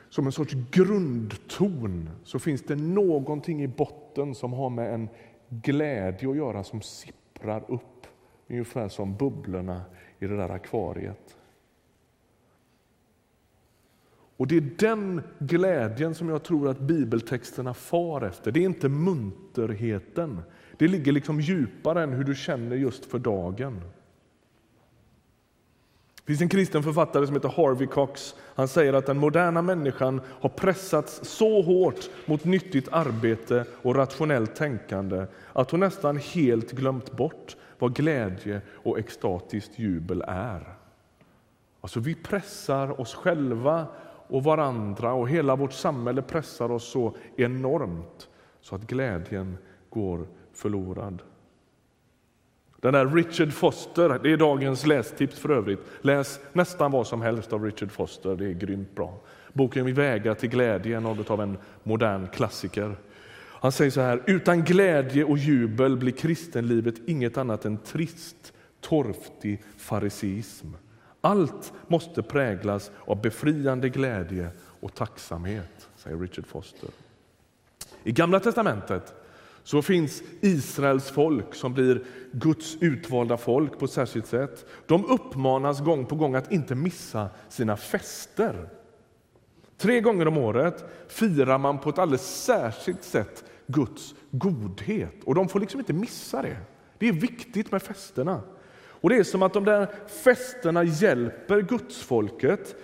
som 0.08 0.26
en 0.26 0.32
sorts 0.32 0.54
grundton, 0.70 2.10
så 2.24 2.38
finns 2.38 2.62
det 2.62 2.76
någonting 2.76 3.62
i 3.62 3.68
botten 3.68 4.34
som 4.34 4.52
har 4.52 4.70
med 4.70 4.94
en 4.94 5.08
glädje 5.48 6.30
att 6.30 6.36
göra 6.36 6.64
som 6.64 6.82
sipprar 6.82 7.64
upp, 7.68 8.06
ungefär 8.48 8.88
som 8.88 9.16
bubblorna 9.16 9.82
i 10.18 10.26
det 10.26 10.36
där 10.36 10.50
akvariet. 10.50 11.36
Och 14.38 14.46
Det 14.46 14.56
är 14.56 14.70
den 14.78 15.22
glädjen 15.38 16.14
som 16.14 16.28
jag 16.28 16.42
tror 16.42 16.68
att 16.68 16.80
bibeltexterna 16.80 17.74
far 17.74 18.22
efter. 18.22 18.52
Det 18.52 18.60
är 18.60 18.64
inte 18.64 18.88
munterheten. 18.88 20.40
Det 20.76 20.88
ligger 20.88 21.12
liksom 21.12 21.40
djupare 21.40 22.02
än 22.02 22.12
hur 22.12 22.24
du 22.24 22.34
känner 22.34 22.76
just 22.76 23.04
för 23.04 23.18
dagen. 23.18 23.80
Det 26.28 26.32
finns 26.32 26.42
en 26.42 26.48
kristen 26.48 26.82
författare 26.82 27.26
som 27.26 27.34
heter 27.34 27.48
Harvey 27.48 27.86
Cox. 27.86 28.34
Han 28.54 28.68
säger 28.68 28.92
att 28.92 29.06
den 29.06 29.18
moderna 29.18 29.62
människan 29.62 30.20
har 30.40 30.48
pressats 30.48 31.20
så 31.22 31.62
hårt 31.62 32.10
mot 32.26 32.44
nyttigt 32.44 32.88
arbete 32.92 33.64
och 33.82 33.96
rationellt 33.96 34.56
tänkande 34.56 35.26
att 35.52 35.70
hon 35.70 35.80
nästan 35.80 36.16
helt 36.16 36.72
glömt 36.72 37.12
bort 37.12 37.56
vad 37.78 37.94
glädje 37.94 38.60
och 38.70 38.98
extatiskt 38.98 39.78
jubel 39.78 40.24
är. 40.26 40.74
Alltså 41.80 42.00
vi 42.00 42.14
pressar 42.14 43.00
oss 43.00 43.14
själva 43.14 43.86
och 44.26 44.44
varandra 44.44 45.12
och 45.12 45.28
hela 45.28 45.56
vårt 45.56 45.72
samhälle 45.72 46.22
pressar 46.22 46.70
oss 46.70 46.90
så 46.90 47.16
enormt 47.36 48.28
så 48.60 48.74
att 48.74 48.86
glädjen 48.86 49.58
går 49.90 50.26
förlorad. 50.52 51.22
Den 52.80 52.92
där 52.92 53.06
Richard 53.06 53.52
Foster, 53.52 54.20
det 54.22 54.32
är 54.32 54.36
dagens 54.36 54.86
lästips 54.86 55.38
för 55.38 55.50
övrigt. 55.50 55.80
Läs 56.00 56.40
nästan 56.52 56.90
vad 56.90 57.06
som 57.06 57.22
helst 57.22 57.52
av 57.52 57.64
Richard 57.64 57.92
Foster, 57.92 58.36
det 58.36 58.44
är 58.46 58.52
grymt 58.52 58.94
bra. 58.94 59.20
Boken 59.52 59.86
Vi 59.86 59.92
vägar 59.92 60.34
till 60.34 60.48
glädje 60.48 60.96
är 60.96 61.00
något 61.00 61.30
av 61.30 61.42
en 61.42 61.58
modern 61.82 62.28
klassiker. 62.28 62.96
Han 63.60 63.72
säger 63.72 63.90
så 63.90 64.00
här, 64.00 64.22
utan 64.26 64.64
glädje 64.64 65.24
och 65.24 65.38
jubel 65.38 65.96
blir 65.96 66.12
kristenlivet 66.12 66.94
inget 67.06 67.38
annat 67.38 67.64
än 67.64 67.78
trist, 67.78 68.52
torftig 68.80 69.62
fariseism. 69.76 70.66
Allt 71.20 71.72
måste 71.86 72.22
präglas 72.22 72.90
av 73.04 73.22
befriande 73.22 73.88
glädje 73.88 74.48
och 74.80 74.94
tacksamhet, 74.94 75.88
säger 75.96 76.16
Richard 76.16 76.46
Foster. 76.46 76.90
I 78.04 78.12
Gamla 78.12 78.40
testamentet 78.40 79.14
så 79.68 79.82
finns 79.82 80.22
Israels 80.40 81.10
folk 81.10 81.54
som 81.54 81.74
blir 81.74 82.04
Guds 82.32 82.76
utvalda 82.80 83.36
folk 83.36 83.78
på 83.78 83.84
ett 83.84 83.90
särskilt 83.90 84.26
sätt. 84.26 84.66
De 84.86 85.04
uppmanas 85.04 85.80
gång 85.80 86.06
på 86.06 86.16
gång 86.16 86.34
att 86.34 86.52
inte 86.52 86.74
missa 86.74 87.28
sina 87.48 87.76
fester. 87.76 88.68
Tre 89.76 90.00
gånger 90.00 90.28
om 90.28 90.38
året 90.38 90.84
firar 91.08 91.58
man 91.58 91.78
på 91.78 91.90
ett 91.90 91.98
alldeles 91.98 92.44
särskilt 92.44 93.04
sätt 93.04 93.44
Guds 93.66 94.14
godhet 94.30 95.24
och 95.24 95.34
de 95.34 95.48
får 95.48 95.60
liksom 95.60 95.80
inte 95.80 95.92
missa 95.92 96.42
det. 96.42 96.56
Det 96.98 97.08
är 97.08 97.12
viktigt 97.12 97.72
med 97.72 97.82
festerna. 97.82 98.40
Och 99.00 99.10
Det 99.10 99.16
är 99.16 99.24
som 99.24 99.42
att 99.42 99.52
de 99.52 99.64
där 99.64 99.88
festerna 100.24 100.84
hjälper 100.84 101.60
gudsfolket 101.62 102.76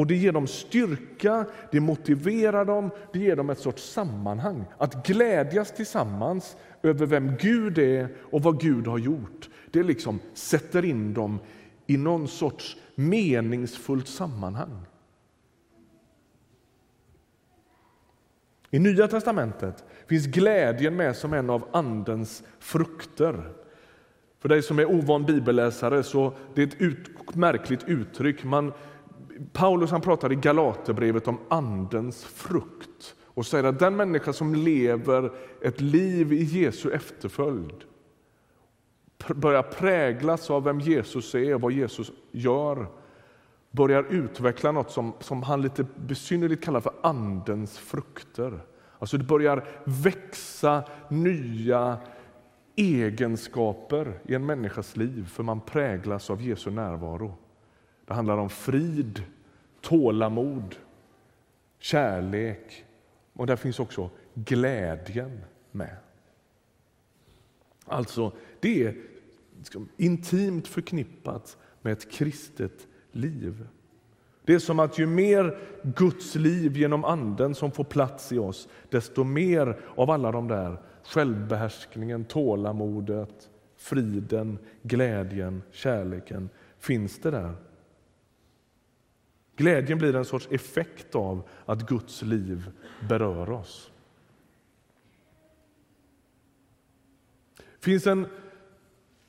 och 0.00 0.06
det 0.06 0.16
ger 0.16 0.32
dem 0.32 0.46
styrka, 0.46 1.46
det 1.70 1.80
motiverar 1.80 2.64
dem, 2.64 2.90
det 3.12 3.18
ger 3.18 3.36
dem 3.36 3.50
ett 3.50 3.58
sorts 3.58 3.92
sammanhang. 3.92 4.64
Att 4.78 5.06
glädjas 5.06 5.72
tillsammans 5.72 6.56
över 6.82 7.06
vem 7.06 7.36
Gud 7.36 7.78
är 7.78 8.08
och 8.30 8.42
vad 8.42 8.60
Gud 8.60 8.86
har 8.86 8.98
gjort, 8.98 9.48
det 9.70 9.82
liksom 9.82 10.20
sätter 10.34 10.84
in 10.84 11.14
dem 11.14 11.38
i 11.86 11.96
någon 11.96 12.28
sorts 12.28 12.76
meningsfullt 12.94 14.08
sammanhang. 14.08 14.86
I 18.70 18.78
Nya 18.78 19.08
testamentet 19.08 19.84
finns 20.06 20.26
glädjen 20.26 20.96
med 20.96 21.16
som 21.16 21.32
en 21.32 21.50
av 21.50 21.68
Andens 21.72 22.42
frukter. 22.58 23.52
För 24.38 24.48
dig 24.48 24.62
som 24.62 24.78
är 24.78 24.90
ovan 24.90 25.24
bibelläsare 25.24 26.02
så 26.02 26.32
det 26.54 26.62
är 26.62 26.66
ett 26.66 26.80
ut, 26.80 27.34
märkligt 27.34 27.84
uttryck. 27.86 28.44
Man, 28.44 28.72
Paulus 29.52 29.90
han 29.90 30.00
pratar 30.00 30.32
i 30.32 30.36
Galaterbrevet 30.36 31.28
om 31.28 31.38
Andens 31.48 32.24
frukt 32.24 33.14
och 33.24 33.46
säger 33.46 33.64
att 33.64 33.78
den 33.78 33.96
människa 33.96 34.32
som 34.32 34.54
lever 34.54 35.32
ett 35.62 35.80
liv 35.80 36.32
i 36.32 36.42
Jesu 36.42 36.90
efterföljd 36.90 37.84
börjar 39.28 39.62
präglas 39.62 40.50
av 40.50 40.64
vem 40.64 40.80
Jesus 40.80 41.34
är 41.34 41.54
och 41.54 41.60
vad 41.60 41.72
Jesus 41.72 42.12
gör 42.30 42.86
börjar 43.70 44.06
utveckla 44.10 44.72
något 44.72 44.90
som, 44.90 45.12
som 45.20 45.42
han 45.42 45.62
lite 45.62 45.86
besynnerligt 45.96 46.64
kallar 46.64 46.80
för 46.80 46.92
Andens 47.02 47.78
frukter. 47.78 48.60
Alltså 48.98 49.18
det 49.18 49.24
börjar 49.24 49.68
växa 49.84 50.82
nya 51.08 51.98
egenskaper 52.76 54.20
i 54.24 54.34
en 54.34 54.46
människas 54.46 54.96
liv 54.96 55.28
för 55.28 55.42
man 55.42 55.60
präglas 55.60 56.30
av 56.30 56.42
Jesu 56.42 56.70
närvaro. 56.70 57.34
Det 58.10 58.14
handlar 58.14 58.36
om 58.36 58.50
frid, 58.50 59.22
tålamod, 59.80 60.76
kärlek 61.78 62.84
och 63.32 63.46
där 63.46 63.56
finns 63.56 63.80
också 63.80 64.10
glädjen 64.34 65.40
med. 65.70 65.96
Alltså, 67.86 68.32
det 68.60 68.84
är 68.84 68.96
liksom 69.58 69.88
intimt 69.96 70.68
förknippat 70.68 71.56
med 71.82 71.92
ett 71.92 72.10
kristet 72.10 72.86
liv. 73.12 73.66
Det 74.44 74.54
är 74.54 74.58
som 74.58 74.80
att 74.80 74.98
ju 74.98 75.06
mer 75.06 75.58
Guds 75.82 76.34
liv 76.34 76.76
genom 76.76 77.04
Anden 77.04 77.54
som 77.54 77.72
får 77.72 77.84
plats 77.84 78.32
i 78.32 78.38
oss, 78.38 78.68
desto 78.88 79.24
mer 79.24 79.80
av 79.96 80.10
alla 80.10 80.32
de 80.32 80.48
där 80.48 80.82
självbehärskningen, 81.04 82.24
tålamodet, 82.24 83.50
friden, 83.76 84.58
glädjen, 84.82 85.62
kärleken 85.70 86.48
finns 86.78 87.18
det 87.18 87.30
där. 87.30 87.69
Glädjen 89.60 89.98
blir 89.98 90.16
en 90.16 90.24
sorts 90.24 90.48
effekt 90.50 91.14
av 91.14 91.48
att 91.66 91.88
Guds 91.88 92.22
liv 92.22 92.70
berör 93.08 93.50
oss. 93.50 93.90
Det 97.56 97.84
finns 97.84 98.06
en 98.06 98.26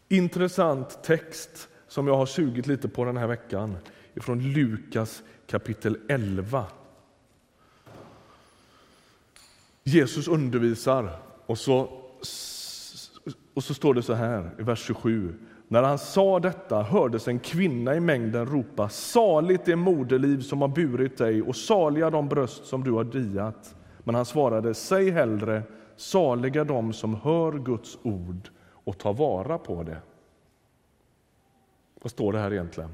intressant 0.09 1.03
text 1.03 1.69
som 1.87 2.07
jag 2.07 2.17
har 2.17 2.25
sugit 2.25 2.67
lite 2.67 2.87
på 2.87 3.05
den 3.05 3.17
här 3.17 3.27
veckan 3.27 3.77
från 4.15 4.53
Lukas 4.53 5.23
kapitel 5.47 5.97
11. 6.07 6.65
Jesus 9.83 10.27
undervisar 10.27 11.19
och 11.45 11.57
så 11.57 12.01
Och 13.53 13.63
så 13.63 13.73
står 13.73 13.93
det 13.93 14.03
så 14.03 14.13
här 14.13 14.51
i 14.59 14.63
vers 14.63 14.85
27. 14.85 15.33
När 15.71 15.83
han 15.83 15.97
sa 15.97 16.39
detta 16.39 16.83
hördes 16.83 17.27
en 17.27 17.39
kvinna 17.39 17.95
i 17.95 17.99
mängden 17.99 18.45
ropa 18.45 18.89
saligt 18.89 19.65
det 19.65 19.75
moderliv 19.75 20.39
som 20.39 20.61
har 20.61 20.67
burit 20.67 21.17
dig 21.17 21.41
och 21.41 21.55
saliga 21.55 22.09
de 22.09 22.29
bröst 22.29 22.65
som 22.65 22.83
du 22.83 22.91
har 22.91 23.03
diat. 23.03 23.75
Men 24.03 24.15
han 24.15 24.25
svarade, 24.25 24.73
säg 24.73 25.11
hellre 25.11 25.63
saliga 25.95 26.63
de 26.63 26.93
som 26.93 27.15
hör 27.15 27.51
Guds 27.51 27.97
ord 28.03 28.49
och 28.59 28.97
tar 28.97 29.13
vara 29.13 29.57
på 29.57 29.83
det. 29.83 29.97
Vad 32.01 32.11
står 32.11 32.33
det 32.33 32.39
här 32.39 32.53
egentligen? 32.53 32.91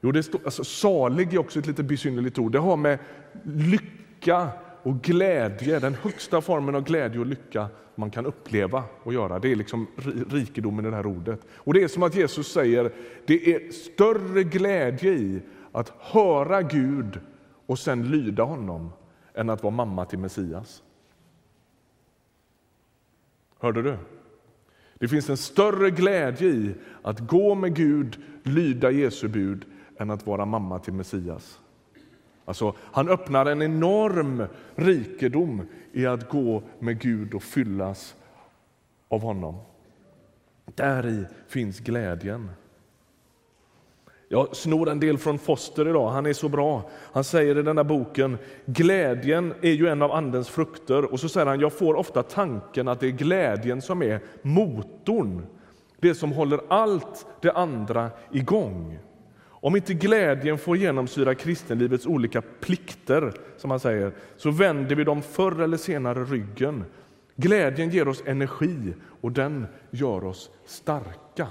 Jo, 0.00 0.12
det 0.12 0.22
står, 0.22 0.40
alltså, 0.44 0.64
salig 0.64 1.34
är 1.34 1.38
också 1.38 1.58
ett 1.58 1.66
lite 1.66 1.82
besynnerligt 1.82 2.38
ord. 2.38 2.52
Det 2.52 2.58
har 2.58 2.76
med 2.76 2.98
lycka 3.44 4.48
och 4.82 5.02
glädje, 5.02 5.78
den 5.78 5.94
högsta 5.94 6.40
formen 6.40 6.74
av 6.74 6.84
glädje 6.84 7.20
och 7.20 7.26
lycka 7.26 7.68
man 7.94 8.10
kan 8.10 8.26
uppleva 8.26 8.84
och 9.02 9.12
göra. 9.12 9.38
Det 9.38 9.52
är 9.52 9.56
liksom 9.56 9.86
rikedomen 10.30 10.86
i 10.86 10.90
det 10.90 10.96
här 10.96 11.06
ordet. 11.06 11.40
Och 11.54 11.74
det 11.74 11.82
är 11.82 11.88
som 11.88 12.02
att 12.02 12.14
Jesus 12.14 12.52
säger, 12.52 12.92
det 13.26 13.54
är 13.54 13.72
större 13.72 14.44
glädje 14.44 15.12
i 15.12 15.42
att 15.72 15.92
höra 15.98 16.62
Gud 16.62 17.20
och 17.66 17.78
sen 17.78 18.10
lyda 18.10 18.42
honom 18.42 18.92
än 19.34 19.50
att 19.50 19.62
vara 19.62 19.74
mamma 19.74 20.04
till 20.04 20.18
Messias. 20.18 20.82
Hörde 23.58 23.82
du? 23.82 23.96
Det 24.94 25.08
finns 25.08 25.30
en 25.30 25.36
större 25.36 25.90
glädje 25.90 26.48
i 26.48 26.74
att 27.02 27.20
gå 27.20 27.54
med 27.54 27.76
Gud, 27.76 28.18
lyda 28.42 28.90
Jesu 28.90 29.28
bud, 29.28 29.64
än 29.98 30.10
att 30.10 30.26
vara 30.26 30.44
mamma 30.44 30.78
till 30.78 30.92
Messias. 30.92 31.61
Alltså, 32.44 32.74
han 32.78 33.08
öppnar 33.08 33.46
en 33.46 33.62
enorm 33.62 34.44
rikedom 34.74 35.62
i 35.92 36.06
att 36.06 36.28
gå 36.28 36.62
med 36.78 37.00
Gud 37.00 37.34
och 37.34 37.42
fyllas 37.42 38.16
av 39.08 39.20
honom. 39.20 39.56
Där 40.74 41.06
i 41.06 41.24
finns 41.48 41.80
glädjen. 41.80 42.50
Jag 44.28 44.56
snor 44.56 44.88
en 44.88 45.00
del 45.00 45.18
från 45.18 45.38
Foster 45.38 45.88
idag, 45.88 46.10
han 46.10 46.26
är 46.26 46.32
så 46.32 46.48
bra. 46.48 46.90
Han 47.12 47.24
säger 47.24 47.58
i 47.58 47.62
den 47.62 47.76
där 47.76 47.84
boken, 47.84 48.38
glädjen 48.66 49.54
är 49.62 49.70
ju 49.70 49.88
en 49.88 50.02
av 50.02 50.12
andens 50.12 50.48
frukter. 50.48 51.12
Och 51.12 51.20
så 51.20 51.28
säger 51.28 51.46
han, 51.46 51.60
jag 51.60 51.72
får 51.72 51.94
ofta 51.94 52.22
tanken 52.22 52.88
att 52.88 53.00
det 53.00 53.06
är 53.06 53.10
glädjen 53.10 53.82
som 53.82 54.02
är 54.02 54.20
motorn. 54.42 55.46
Det 55.98 56.14
som 56.14 56.32
håller 56.32 56.60
allt 56.68 57.26
det 57.40 57.52
andra 57.52 58.10
igång. 58.30 58.98
Om 59.64 59.76
inte 59.76 59.94
glädjen 59.94 60.58
får 60.58 60.76
genomsyra 60.76 61.34
kristenlivets 61.34 62.06
olika 62.06 62.42
plikter, 62.60 63.32
som 63.56 63.70
han 63.70 63.80
säger, 63.80 64.12
så 64.36 64.50
vänder 64.50 64.96
vi 64.96 65.04
dem 65.04 65.22
förr 65.22 65.62
eller 65.62 65.76
senare 65.76 66.24
ryggen. 66.24 66.84
Glädjen 67.36 67.90
ger 67.90 68.08
oss 68.08 68.22
energi 68.26 68.94
och 69.20 69.32
den 69.32 69.66
gör 69.90 70.24
oss 70.24 70.50
starka. 70.64 71.48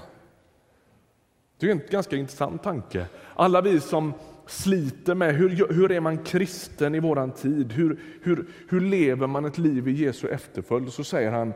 Det 1.58 1.66
är 1.66 1.70
en 1.70 1.80
ganska 1.90 2.16
intressant 2.16 2.62
tanke. 2.62 3.06
Alla 3.34 3.60
vi 3.60 3.80
som 3.80 4.12
sliter 4.46 5.14
med 5.14 5.34
hur, 5.34 5.72
hur 5.72 5.92
är 5.92 6.00
man 6.00 6.24
kristen 6.24 6.94
i 6.94 7.00
våran 7.00 7.30
tid? 7.30 7.72
Hur, 7.72 8.00
hur, 8.22 8.46
hur 8.68 8.80
lever 8.80 9.26
man 9.26 9.44
ett 9.44 9.58
liv 9.58 9.88
i 9.88 9.92
Jesu 9.92 10.28
efterföljd? 10.28 10.92
Så 10.92 11.04
säger 11.04 11.30
han, 11.30 11.52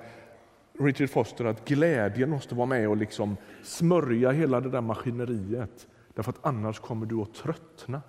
Richard 0.78 1.10
Foster, 1.10 1.44
att 1.44 1.68
glädjen 1.68 2.30
måste 2.30 2.54
vara 2.54 2.66
med 2.66 2.88
och 2.88 2.96
liksom 2.96 3.36
smörja 3.62 4.30
hela 4.30 4.60
det 4.60 4.70
där 4.70 4.80
maskineriet. 4.80 5.86
Därför 6.16 6.32
att 6.32 6.46
annars 6.46 6.80
kommer 6.80 7.06
du 7.06 7.20
att 7.20 7.35
tröttna. 7.35 8.02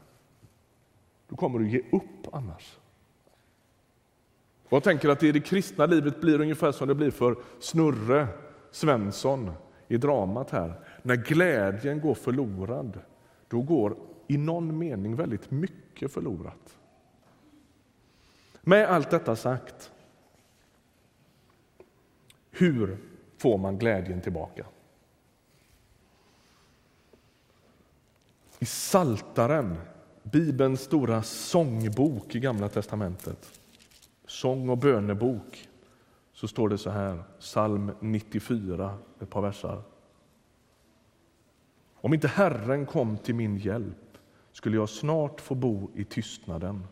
Du 1.28 1.36
kommer 1.36 1.60
att 1.60 1.72
ge 1.72 1.80
upp 1.92 2.34
annars. 2.34 2.78
Jag 4.70 4.84
tänker 4.84 5.10
att 5.10 5.20
det 5.20 5.28
i 5.28 5.32
det 5.32 5.40
kristna 5.40 5.86
livet 5.86 6.22
blir 6.22 6.42
ungefär 6.42 6.72
som 6.72 6.88
det 6.88 6.96
blir 6.96 7.12
för 7.12 7.36
Snurre 7.60 8.28
Svensson 8.72 9.52
i 9.88 9.98
dramat 9.98 10.50
här. 10.50 10.80
När 11.02 11.16
glädjen 11.16 12.02
går 12.02 12.14
förlorad, 12.14 13.00
då 13.48 13.62
går 13.62 13.98
i 14.28 14.38
någon 14.38 14.78
mening 14.78 15.16
väldigt 15.16 15.52
mycket 15.52 16.12
förlorat. 16.12 16.78
Med 18.62 18.88
allt 18.88 19.10
detta 19.10 19.36
sagt, 19.36 19.92
hur 22.52 22.98
får 23.38 23.58
man 23.58 23.78
glädjen 23.78 24.22
tillbaka? 24.22 24.66
Saltaren, 28.68 29.78
Bibelns 30.24 30.82
stora 30.82 31.24
sångbok 31.24 32.36
i 32.36 32.40
Gamla 32.40 32.70
testamentet, 32.70 33.60
sång 34.26 34.70
och 34.70 34.78
bönebok, 34.78 35.68
så 36.34 36.48
står 36.48 36.70
det 36.70 36.78
så 36.78 36.90
här, 36.90 37.24
psalm 37.40 37.92
94, 38.00 38.98
ett 39.20 39.30
par 39.30 39.42
versar. 39.42 39.82
Om 41.96 42.14
inte 42.14 42.28
Herren 42.28 42.86
kom 42.86 43.18
till 43.18 43.36
min 43.36 43.58
hjälp 43.58 44.18
skulle 44.52 44.78
jag 44.78 44.90
snart 44.90 45.42
få 45.42 45.56
bo 45.56 45.90
i 45.96 46.04
tystnaden. 46.04 46.88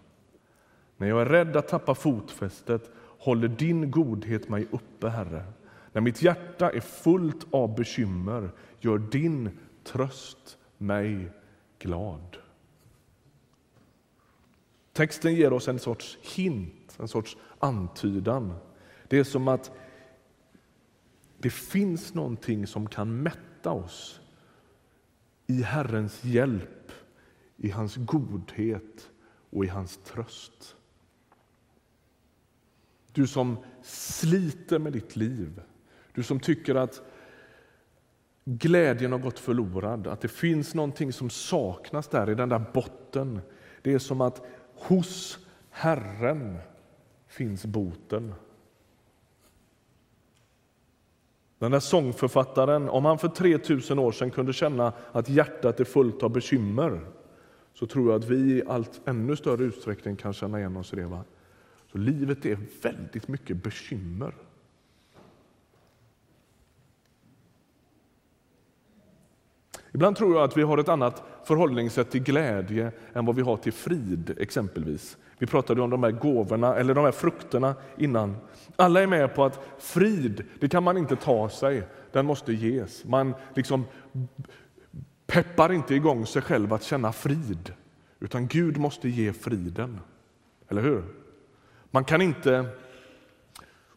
När 0.98 1.08
jag 1.08 1.22
är 1.22 1.26
rädd 1.26 1.58
att 1.58 1.68
tappa 1.68 1.96
fotfästet 1.96 2.92
håller 3.20 3.48
din 3.48 3.92
godhet 3.92 4.50
mig 4.50 4.68
uppe, 4.72 5.10
Herre. 5.10 5.44
När 5.92 6.02
mitt 6.02 6.22
hjärta 6.22 6.72
är 6.72 6.80
fullt 6.80 7.48
av 7.52 7.76
bekymmer 7.76 8.52
gör 8.80 8.98
din 8.98 9.60
tröst 9.84 10.58
mig 10.78 11.32
glad. 11.86 12.38
Texten 14.93 15.36
ger 15.36 15.54
oss 15.54 15.67
en 15.67 15.80
sorts 15.80 16.17
hint, 16.21 16.98
en 17.00 17.08
sorts 17.08 17.38
antydan. 17.60 18.54
Det 19.08 19.17
är 19.17 19.24
som 19.24 19.48
att 19.48 19.71
det 21.38 21.50
finns 21.50 22.13
någonting 22.13 22.67
som 22.67 22.89
kan 22.89 23.24
mätta 23.24 23.71
oss 23.71 24.21
i 25.48 25.62
Herrens 25.62 26.24
hjälp, 26.24 26.91
i 27.58 27.69
hans 27.69 27.95
godhet 27.95 29.10
och 29.50 29.65
i 29.65 29.67
hans 29.67 29.98
tröst. 29.98 30.76
Du 33.12 33.28
som 33.28 33.58
sliter 33.84 34.80
med 34.80 34.93
ditt 34.93 35.15
liv, 35.15 35.62
du 36.13 36.24
som 36.24 36.39
tycker 36.39 36.76
att 36.76 37.02
glädjen 38.46 39.12
har 39.12 39.20
gått 39.20 39.40
förlorad, 39.40 40.08
att 40.08 40.22
det 40.22 40.28
finns 40.28 40.76
någonting 40.76 41.14
som 41.14 41.30
saknas 41.30 42.08
där 42.08 42.30
i 42.30 42.36
den 42.36 42.50
där 42.50 42.64
botten. 42.74 43.42
Det 43.82 43.94
är 43.94 44.00
som 44.00 44.22
att 44.22 44.46
hos 44.76 45.40
Herren 45.70 46.58
finns 47.28 47.66
boten. 47.66 48.34
Den 51.60 51.72
där 51.72 51.80
sångförfattaren, 51.80 52.90
om 52.90 53.06
han 53.06 53.18
för 53.18 53.28
3000 53.28 54.00
år 54.00 54.12
sedan 54.12 54.32
kunde 54.32 54.54
känna 54.54 54.94
att 55.12 55.30
hjärtat 55.30 55.80
är 55.80 55.84
fullt 55.84 56.24
av 56.24 56.30
bekymmer 56.30 57.02
så 57.74 57.88
tror 57.88 58.12
jag 58.12 58.20
att 58.20 58.30
vi 58.30 58.36
i 58.36 58.64
allt 58.68 59.02
ännu 59.06 59.36
större 59.36 59.64
utsträckning 59.64 60.16
kan 60.16 60.34
känna 60.34 60.60
igen 60.60 60.78
oss 60.78 60.94
i 60.94 60.96
det. 60.96 61.06
Va? 61.06 61.24
Så 61.92 61.98
livet 61.98 62.46
är 62.46 62.58
väldigt 62.82 63.28
mycket 63.28 63.64
bekymmer. 63.64 64.34
Ibland 69.96 70.16
tror 70.16 70.36
jag 70.36 70.44
att 70.44 70.58
vi 70.58 70.62
har 70.62 70.78
ett 70.78 70.90
annat 70.90 71.24
förhållningssätt 71.44 72.12
till 72.12 72.24
glädje 72.24 72.92
än 73.14 73.26
vad 73.26 73.36
vi 73.36 73.42
har 73.42 73.58
till 73.58 73.74
frid, 73.74 74.38
exempelvis. 74.40 75.18
Vi 75.38 75.48
pratade 75.48 75.82
om 75.82 75.90
de 75.90 76.04
här 76.04 76.12
gåvorna, 76.12 76.76
eller 76.76 76.94
de 76.94 77.06
här 77.06 77.12
frukterna 77.12 77.76
innan. 77.98 78.38
Alla 78.76 79.02
är 79.02 79.08
med 79.08 79.36
på 79.36 79.46
att 79.46 79.60
frid, 79.80 80.44
det 80.60 80.70
kan 80.70 80.84
man 80.84 80.98
inte 80.98 81.16
ta 81.16 81.50
sig, 81.50 81.84
den 82.12 82.26
måste 82.26 82.54
ges. 82.54 83.06
Man 83.06 83.34
liksom 83.54 83.86
peppar 85.28 85.72
inte 85.72 85.96
igång 85.96 86.26
sig 86.26 86.42
själv 86.42 86.74
att 86.74 86.84
känna 86.84 87.12
frid, 87.12 87.74
utan 88.20 88.48
Gud 88.48 88.78
måste 88.78 89.10
ge 89.10 89.34
friden. 89.34 90.00
Eller 90.70 90.82
hur? 90.82 91.04
Man 91.92 92.04
kan 92.04 92.22
inte 92.22 92.66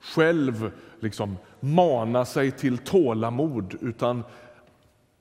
själv 0.01 0.71
liksom 1.01 1.37
mana 1.61 2.25
sig 2.25 2.51
till 2.51 2.79
tålamod, 2.79 3.77
utan 3.81 4.23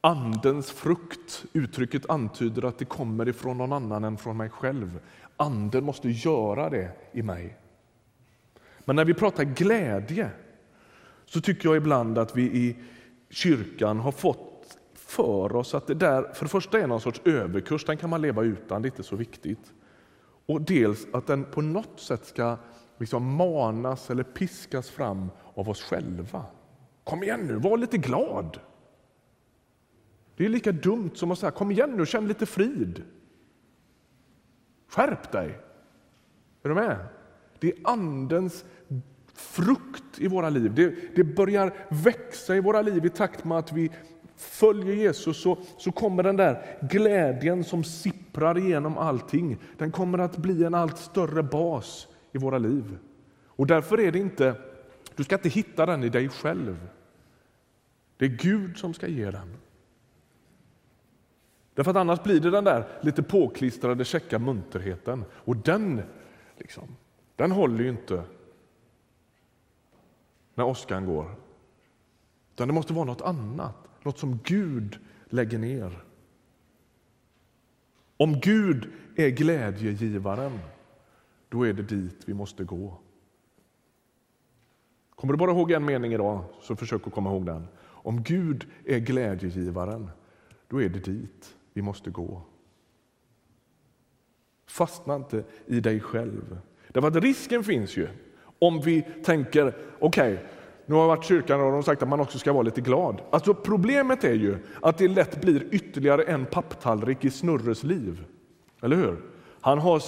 Andens 0.08 0.72
frukt, 0.72 1.46
uttrycket 1.54 2.10
antyder 2.10 2.65
att 2.65 2.78
det 2.78 2.86
kommer 2.86 3.28
ifrån 3.28 3.58
någon 3.58 3.74
annan 3.74 4.04
än 4.04 4.17
från 4.17 4.38
mig 4.38 4.50
själv. 4.50 5.00
Anden 5.38 5.84
måste 5.84 6.10
göra 6.10 6.70
det 6.70 6.91
i 7.12 7.22
mig. 7.22 7.58
Men 8.86 8.96
när 8.96 9.06
vi 9.06 9.13
pratar 9.13 9.43
glädje 9.43 10.30
så 11.26 11.41
tycker 11.41 11.70
jag 11.70 11.78
ibland 11.78 12.17
att 12.17 12.36
vi 12.36 12.43
i 12.43 12.76
kyrkan 13.30 14.00
har 14.00 14.12
fått 14.12 14.78
för 14.93 15.56
oss 15.56 15.76
att 15.76 15.88
det 15.88 15.93
där 15.93 16.34
för 16.34 16.46
det 16.46 16.50
första 16.50 16.80
är 16.80 16.88
någon 16.88 17.02
sorts 17.02 17.22
överkurs, 17.26 17.86
den 17.86 17.98
kan 17.98 18.10
man 18.10 18.22
leva 18.22 18.43
utan, 18.43 18.82
det 18.82 18.86
är 18.88 18.91
inte 18.91 19.04
så 19.04 19.15
viktigt. 19.15 19.74
Och 20.46 20.62
dels 20.62 21.08
att 21.13 21.28
den 21.28 21.43
på 21.43 21.62
något 21.62 22.00
sätt 22.00 22.26
ska 22.26 22.58
liksom 22.98 23.36
manas 23.36 24.10
eller 24.10 24.24
piskas 24.24 24.89
fram 24.89 25.32
av 25.54 25.70
oss 25.70 25.82
själva. 25.82 26.46
Kom 27.04 27.24
igen 27.24 27.48
nu, 27.48 27.56
var 27.56 27.78
lite 27.78 27.98
glad! 27.98 28.60
Det 30.38 30.45
är 30.45 30.50
lika 30.50 30.71
dumt 30.71 31.12
som 31.13 31.32
att 31.32 31.39
säga 31.39 31.52
kom 31.52 31.71
igen 31.71 31.91
nu, 31.97 32.06
känn 32.06 32.28
lite 32.28 32.45
frid. 32.45 33.04
Skärp 34.88 35.32
dig! 35.32 35.60
Är 36.63 36.69
du 36.69 36.76
med? 36.76 36.97
Det 37.60 37.67
är 37.67 37.78
Andens 37.84 38.65
frukt 39.34 40.19
i 40.19 40.28
våra 40.28 40.50
liv. 40.50 40.76
Det, 40.76 41.15
det 41.15 41.23
börjar 41.23 41.73
växa 41.89 42.56
i 42.56 42.60
våra 42.60 42.82
liv 42.82 43.06
i 43.06 43.10
takt 43.10 43.45
med 43.45 43.58
att 43.58 43.71
vi 43.71 43.91
följer 44.36 44.95
Jesus 44.95 45.41
så, 45.41 45.58
så 45.78 45.91
kommer 45.91 46.23
den 46.23 46.38
där 46.38 46.78
glädjen 46.82 47.63
som 47.63 47.84
sipprar 47.84 48.58
igenom 48.58 48.97
allting, 48.97 49.58
den 49.78 49.91
kommer 49.91 50.17
att 50.17 50.38
bli 50.38 50.63
en 50.63 50.73
allt 50.73 50.97
större 50.97 51.43
bas 51.43 52.08
i 52.32 52.38
våra 52.38 52.58
liv. 52.58 52.97
Och 53.45 53.67
därför 53.67 54.00
är 54.00 54.12
det 54.12 54.19
inte, 54.19 54.56
du 55.15 55.23
ska 55.23 55.36
inte 55.36 55.50
hitta 55.50 55.86
den 55.86 56.04
i 56.04 56.10
dig 56.10 56.30
själv. 56.30 56.88
Det 58.17 58.26
är 58.26 58.30
Gud 58.30 58.78
som 58.78 58.93
ska 58.93 59.08
ge 59.08 59.32
den. 59.32 59.58
Därför 61.78 61.92
att 61.92 61.98
annars 61.98 62.24
blir 62.24 62.40
det 62.40 62.52
den 62.52 62.63
där 62.63 62.88
lite 63.02 63.24
påklistrade 63.24 64.06
käcka 64.06 64.40
munterheten. 64.40 65.26
Och 65.32 65.58
den, 65.58 66.02
liksom, 66.58 66.96
den 67.36 67.52
håller 67.52 67.84
ju 67.84 67.90
inte 67.90 68.24
när 70.56 70.66
åskan 70.66 71.06
går. 71.06 71.36
Utan 72.54 72.68
det 72.68 72.74
måste 72.74 72.94
vara 72.94 73.06
något 73.06 73.22
annat, 73.22 73.76
något 74.04 74.20
som 74.20 74.40
Gud 74.44 75.00
lägger 75.26 75.58
ner. 75.58 76.04
Om 78.18 78.40
Gud 78.40 78.90
är 79.16 79.30
glädjegivaren, 79.30 80.60
då 81.50 81.68
är 81.68 81.74
det 81.74 81.84
dit 81.84 82.24
vi 82.26 82.34
måste 82.34 82.63
gå. 82.63 82.98
Kommer 85.16 85.34
du 85.34 85.38
bara 85.38 85.52
ihåg 85.52 85.72
en 85.72 85.86
mening 85.86 86.13
idag, 86.13 86.44
så 86.62 86.76
försök 86.76 87.08
att 87.08 87.13
komma 87.13 87.30
ihåg 87.30 87.46
den. 87.46 87.68
Om 87.80 88.24
Gud 88.24 88.68
är 88.86 89.00
glädjegivaren, 89.00 90.10
då 90.68 90.82
är 90.82 90.90
det 90.90 91.00
dit 91.00 91.57
vi 91.78 91.82
måste 91.82 92.10
gå. 92.10 92.42
Fastna 94.68 95.16
inte 95.16 95.44
i 95.66 95.80
dig 95.80 96.00
själv. 96.00 96.60
Därför 96.88 97.08
att 97.08 97.16
risken 97.16 97.63
finns 97.63 97.98
ju 97.98 98.08
om 98.60 98.82
vi 98.82 99.02
tänker, 99.02 99.68
okej, 100.00 100.34
okay, 100.34 100.46
nu 100.86 100.96
har 100.96 101.02
jag 101.02 101.08
varit 101.08 101.24
kyrkan 101.24 101.60
och 101.60 101.66
de 101.66 101.74
har 101.74 101.82
sagt 101.82 102.04
att 102.04 102.10
man 102.10 102.20
också 102.20 102.40
ska 102.40 102.54
vara 102.54 102.63
lite 102.63 102.82
glad. 102.82 103.22
Alltså 103.30 103.54
problemet 103.54 104.24
är 104.24 104.34
ju 104.34 104.58
att 104.82 104.98
det 104.98 105.08
lätt 105.08 105.42
blir 105.42 105.74
ytterligare 105.74 106.24
en 106.24 106.46
papptallrik 106.46 107.26
i 107.26 107.30
Snurres 107.30 107.84
liv. 107.84 108.26
Eller 108.82 108.96
hur? 108.96 109.22
Han 109.67 109.80
har 109.80 110.01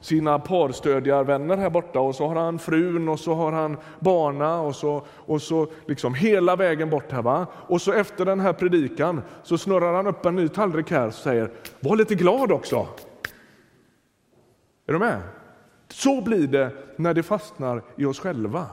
sina 0.00 0.38
parstödjarvänner 0.38 1.56
här 1.56 1.70
borta 1.70 2.00
och 2.00 2.14
så 2.14 2.26
har 2.26 2.34
han 2.34 2.58
frun 2.58 3.08
och 3.08 3.20
så 3.20 3.34
har 3.34 3.52
han 3.52 3.76
barna 4.00 4.60
och 4.60 4.76
så, 4.76 5.06
och 5.08 5.42
så 5.42 5.68
liksom 5.86 6.14
hela 6.14 6.56
vägen 6.56 6.90
bort 6.90 7.12
här. 7.12 7.22
Va? 7.22 7.46
Och 7.52 7.82
så 7.82 7.92
efter 7.92 8.24
den 8.24 8.40
här 8.40 8.52
predikan 8.52 9.22
så 9.42 9.58
snurrar 9.58 9.94
han 9.94 10.06
upp 10.06 10.26
en 10.26 10.36
ny 10.36 10.48
tallrik 10.48 10.90
här 10.90 11.06
och 11.06 11.14
säger 11.14 11.50
var 11.80 11.96
lite 11.96 12.14
glad 12.14 12.52
också. 12.52 12.88
Är 14.86 14.92
du 14.92 14.98
med? 14.98 15.22
Så 15.88 16.20
blir 16.20 16.46
det 16.46 16.72
när 16.96 17.14
det 17.14 17.22
fastnar 17.22 17.82
i 17.96 18.04
oss 18.04 18.20
själva. 18.20 18.66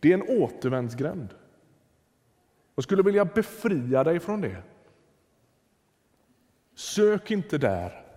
Det 0.00 0.12
är 0.12 0.14
en 0.14 0.42
återvändsgränd. 0.42 1.28
Jag 2.74 2.82
skulle 2.82 3.02
vilja 3.02 3.24
befria 3.24 4.04
dig 4.04 4.20
från 4.20 4.40
det. 4.40 4.62
Sök 6.74 7.30
inte 7.30 7.58
där, 7.58 8.07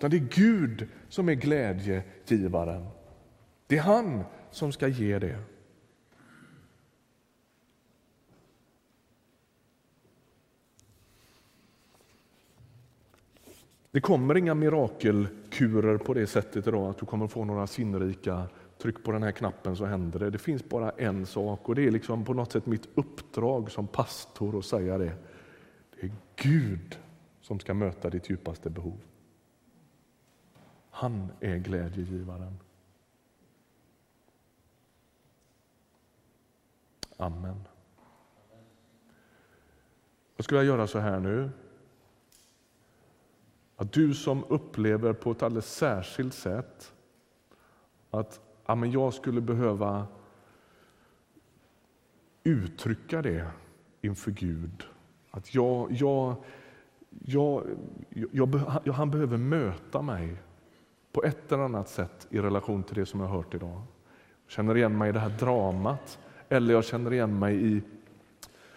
utan 0.00 0.10
det 0.10 0.16
är 0.16 0.28
Gud 0.30 0.88
som 1.08 1.28
är 1.28 1.34
glädjegivaren. 1.34 2.86
Det 3.66 3.78
är 3.78 3.82
han 3.82 4.24
som 4.50 4.72
ska 4.72 4.88
ge 4.88 5.18
det. 5.18 5.38
Det 13.90 14.00
kommer 14.00 14.36
inga 14.36 14.54
mirakelkurer 14.54 15.98
på 15.98 16.14
det 16.14 16.26
sättet 16.26 16.66
idag 16.66 16.90
att 16.90 16.98
du 16.98 17.06
kommer 17.06 17.28
få 17.28 17.44
några 17.44 17.66
sinnrika 17.66 18.48
tryck 18.78 19.04
på 19.04 19.12
den 19.12 19.22
här 19.22 19.32
knappen 19.32 19.76
så 19.76 19.84
händer 19.84 20.18
det. 20.18 20.30
Det 20.30 20.38
finns 20.38 20.68
bara 20.68 20.90
en 20.90 21.26
sak 21.26 21.68
och 21.68 21.74
det 21.74 21.86
är 21.86 21.90
liksom 21.90 22.24
på 22.24 22.34
något 22.34 22.52
sätt 22.52 22.66
mitt 22.66 22.88
uppdrag 22.94 23.70
som 23.70 23.86
pastor 23.86 24.58
att 24.58 24.64
säga 24.64 24.98
det. 24.98 25.12
Det 26.00 26.06
är 26.06 26.12
Gud 26.36 26.98
som 27.40 27.60
ska 27.60 27.74
möta 27.74 28.10
ditt 28.10 28.30
djupaste 28.30 28.70
behov. 28.70 29.00
Han 31.00 31.32
är 31.40 31.56
glädjegivaren. 31.56 32.58
Amen. 37.16 37.68
Jag 40.36 40.44
skulle 40.44 40.60
vilja 40.60 40.74
göra 40.74 40.86
så 40.86 40.98
här 40.98 41.20
nu. 41.20 41.50
Att 43.76 43.92
du 43.92 44.14
som 44.14 44.44
upplever 44.44 45.12
på 45.12 45.30
ett 45.30 45.42
alldeles 45.42 45.74
särskilt 45.74 46.34
sätt 46.34 46.94
att 48.10 48.40
ja, 48.66 48.74
men 48.74 48.90
jag 48.90 49.14
skulle 49.14 49.40
behöva 49.40 50.06
uttrycka 52.44 53.22
det 53.22 53.50
inför 54.00 54.30
Gud. 54.30 54.84
Att 55.30 55.54
jag, 55.54 55.92
jag, 55.92 56.36
jag, 57.24 57.64
jag, 58.32 58.92
han 58.92 59.10
behöver 59.10 59.36
möta 59.36 60.02
mig 60.02 60.36
på 61.12 61.24
ett 61.24 61.52
eller 61.52 61.62
annat 61.62 61.88
sätt 61.88 62.26
i 62.30 62.38
relation 62.38 62.82
till 62.82 62.94
det 62.94 63.06
som 63.06 63.20
jag 63.20 63.26
har 63.26 63.36
hört 63.36 63.54
idag. 63.54 63.82
Jag 64.44 64.52
känner 64.52 64.76
igen 64.76 64.98
mig 64.98 65.08
i 65.08 65.12
det 65.12 65.20
här 65.20 65.38
dramat, 65.38 66.18
eller 66.48 66.74
jag 66.74 66.84
känner 66.84 67.12
igen 67.12 67.38
mig 67.38 67.72
i 67.72 67.82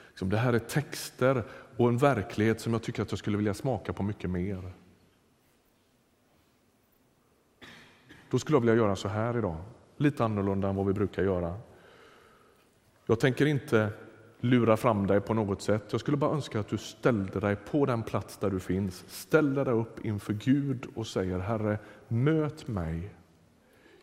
liksom, 0.10 0.30
det 0.30 0.38
här 0.38 0.54
är 0.54 0.60
texter 0.60 1.43
och 1.78 1.89
en 1.89 1.98
verklighet 1.98 2.62
som 2.62 2.74
jag 2.74 2.84
tycker 2.84 3.02
att 3.02 3.12
jag 3.12 3.19
skulle 3.19 3.38
vilja 3.38 3.54
smaka 3.54 3.93
på 3.93 4.04
mycket 4.04 4.30
mer. 4.30 4.74
Då 8.30 8.39
skulle 8.39 8.56
jag 8.56 8.62
vilja 8.62 8.76
göra 8.76 8.96
så 8.96 9.08
här 9.08 9.38
idag 9.38 9.58
lite 9.98 10.26
annorlunda 10.26 10.69
än 10.69 10.76
vad 10.76 10.86
vi 10.86 10.93
brukar 10.93 11.24
göra. 11.24 11.58
Jag 13.06 13.19
tänker 13.19 13.46
inte 13.46 13.89
lura 14.44 14.78
fram 14.78 15.08
dig 15.08 15.22
på 15.22 15.34
något 15.34 15.62
sätt. 15.62 15.84
Jag 15.90 16.02
skulle 16.02 16.18
bara 16.18 16.32
önska 16.32 16.60
att 16.60 16.68
du 16.68 16.78
ställde 16.78 17.40
dig 17.40 17.56
på 17.56 17.86
den 17.86 18.04
plats 18.04 18.38
där 18.38 18.50
du 18.50 18.60
finns. 18.60 19.04
ställde 19.08 19.64
dig 19.64 19.74
upp 19.74 20.06
inför 20.06 20.34
Gud 20.34 20.88
och 20.96 21.08
säger 21.08 21.40
Herre, 21.40 21.80
möt 22.08 22.68
mig. 22.68 23.10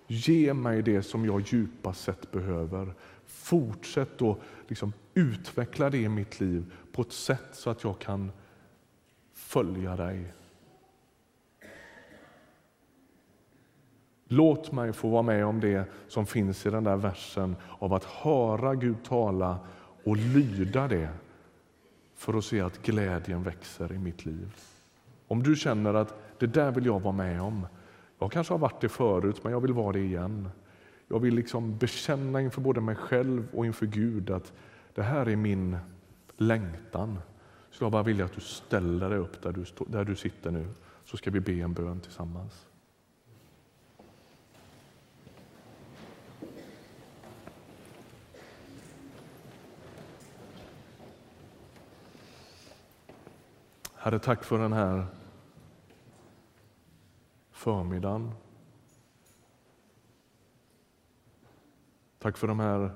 Ge 0.07 0.55
mig 0.55 0.83
det 0.83 1.03
som 1.03 1.24
jag 1.24 1.40
djupast 1.40 2.05
sett 2.05 2.31
behöver. 2.31 2.94
Fortsätt 3.26 4.22
att 4.22 4.38
liksom 4.68 4.92
utveckla 5.14 5.90
det 5.90 5.98
i 5.98 6.09
mitt 6.09 6.40
liv 6.40 6.72
på 6.92 7.03
ett 7.03 7.12
sätt 7.12 7.48
så 7.53 7.70
att 7.70 7.85
jag 7.85 7.98
kan 7.98 8.33
följa 9.33 9.96
dig 9.96 10.33
Låt 14.33 14.72
mig 14.72 14.92
få 14.92 15.09
vara 15.09 15.22
med 15.22 15.46
om 15.46 15.61
det 15.61 15.85
som 16.09 16.26
finns 16.26 16.66
i 16.66 16.70
den 16.70 16.85
där 16.85 16.96
versen 16.96 17.57
av 17.79 17.94
att 17.94 18.05
höra 18.05 18.74
Gud 18.74 18.96
tala 19.05 19.59
och 20.04 20.16
lyda 20.16 20.88
det 20.88 21.08
för 22.14 22.38
att 22.38 22.44
se 22.44 22.60
att 22.60 22.82
glädjen 22.82 23.42
växer 23.42 23.92
i 23.92 23.98
mitt 23.98 24.26
liv. 24.26 24.54
Om 25.28 25.42
du 25.42 25.56
känner 25.56 25.94
att 25.94 26.14
det 26.38 26.46
där 26.46 26.70
vill 26.70 26.86
jag 26.86 27.00
vara 27.00 27.14
med 27.14 27.42
om. 27.42 27.66
Jag 28.18 28.32
kanske 28.32 28.54
har 28.54 28.58
varit 28.58 28.80
det 28.80 28.88
förut, 28.88 29.44
men 29.44 29.52
jag 29.52 29.60
vill 29.60 29.72
vara 29.72 29.92
det 29.92 30.00
igen. 30.00 30.48
Jag 31.08 31.20
vill 31.20 31.34
liksom 31.34 31.78
bekänna 31.78 32.40
inför 32.40 32.60
både 32.60 32.80
mig 32.80 32.94
själv 32.94 33.48
och 33.52 33.66
inför 33.66 33.86
Gud 33.86 34.30
att 34.30 34.52
det 34.94 35.02
här 35.02 35.28
är 35.28 35.36
min 35.36 35.76
längtan. 36.36 37.18
Så 37.70 37.84
jag 37.84 37.92
bara 37.92 38.02
vill 38.02 38.22
att 38.22 38.32
du 38.32 38.40
ställer 38.40 39.10
dig 39.10 39.18
upp 39.18 39.42
där 39.42 39.52
du, 39.52 39.64
där 39.86 40.04
du 40.04 40.16
sitter 40.16 40.50
nu, 40.50 40.66
så 41.04 41.16
ska 41.16 41.30
vi 41.30 41.40
be 41.40 41.52
en 41.52 41.72
bön 41.72 42.00
tillsammans. 42.00 42.66
Herre, 54.02 54.18
tack 54.18 54.44
för 54.44 54.58
den 54.58 54.72
här 54.72 55.06
förmiddagen. 57.50 58.32
Tack 62.18 62.36
för 62.36 62.48
de 62.48 62.60
här 62.60 62.90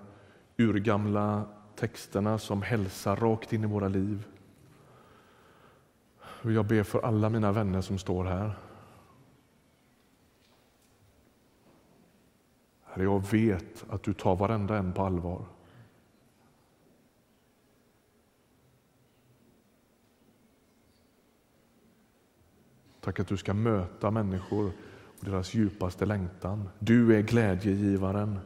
urgamla 0.56 1.44
texterna 1.76 2.38
som 2.38 2.62
hälsar 2.62 3.16
rakt 3.16 3.52
in 3.52 3.64
i 3.64 3.66
våra 3.66 3.88
liv. 3.88 4.28
Jag 6.42 6.66
ber 6.66 6.82
för 6.82 7.02
alla 7.02 7.30
mina 7.30 7.52
vänner 7.52 7.80
som 7.80 7.98
står 7.98 8.24
här. 8.24 8.58
Herre, 12.82 13.04
jag 13.04 13.30
vet 13.30 13.84
att 13.90 14.02
du 14.02 14.14
tar 14.14 14.36
varenda 14.36 14.78
en 14.78 14.92
på 14.92 15.02
allvar. 15.02 15.44
Tack 23.04 23.20
att 23.20 23.28
du 23.28 23.36
ska 23.36 23.54
möta 23.54 24.10
människor 24.10 24.72
och 25.18 25.24
deras 25.24 25.54
djupaste 25.54 26.06
längtan. 26.06 26.68
Du 26.78 27.16
är 27.16 27.22
glädjegivaren. 27.22 28.38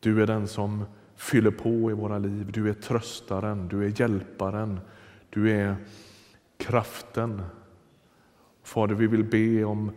Du 0.00 0.22
är 0.22 0.26
den 0.26 0.48
som 0.48 0.84
fyller 1.16 1.50
på 1.50 1.90
i 1.90 1.94
våra 1.94 2.18
liv. 2.18 2.52
Du 2.52 2.68
är 2.68 2.74
tröstaren, 2.74 3.68
du 3.68 3.84
är 3.84 4.00
hjälparen, 4.00 4.80
du 5.30 5.50
är 5.50 5.76
kraften. 6.56 7.42
Fader, 8.62 8.94
vi 8.94 9.06
vill 9.06 9.24
be 9.24 9.64
om 9.64 9.92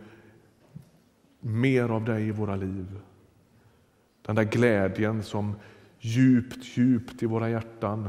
mer 1.40 1.88
av 1.88 2.04
dig 2.04 2.28
i 2.28 2.30
våra 2.30 2.56
liv. 2.56 3.00
Den 4.22 4.36
där 4.36 4.44
glädjen 4.44 5.22
som 5.22 5.54
djupt, 5.98 6.76
djupt 6.76 7.22
i 7.22 7.26
våra 7.26 7.50
hjärtan 7.50 8.08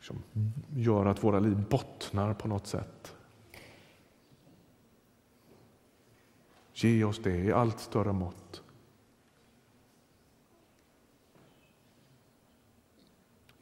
som 0.00 0.22
gör 0.76 1.06
att 1.06 1.24
våra 1.24 1.40
liv 1.40 1.64
bottnar 1.70 2.34
på 2.34 2.48
något 2.48 2.66
sätt. 2.66 3.14
Ge 6.72 7.04
oss 7.04 7.20
det 7.22 7.36
i 7.36 7.52
allt 7.52 7.80
större 7.80 8.12
mått. 8.12 8.62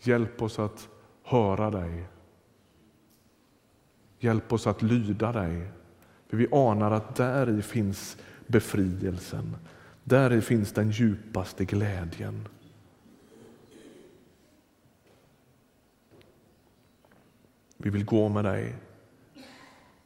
Hjälp 0.01 0.43
oss 0.43 0.59
att 0.59 0.89
höra 1.23 1.71
dig. 1.71 2.07
Hjälp 4.19 4.53
oss 4.53 4.67
att 4.67 4.83
lyda 4.83 5.33
dig. 5.33 5.71
För 6.29 6.37
vi 6.37 6.49
anar 6.53 6.91
att 6.91 7.17
där 7.17 7.59
i 7.59 7.63
finns 7.63 8.17
befrielsen. 8.47 9.57
Där 10.05 10.33
i 10.33 10.41
finns 10.41 10.73
den 10.73 10.91
djupaste 10.91 11.65
glädjen. 11.65 12.49
Vi 17.77 17.91
vill 17.91 18.05
gå 18.05 18.29
med 18.29 18.45
dig 18.45 18.75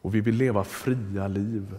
och 0.02 0.14
vi 0.14 0.20
vill 0.20 0.35
leva 0.35 0.64
fria 0.64 1.28
liv. 1.28 1.78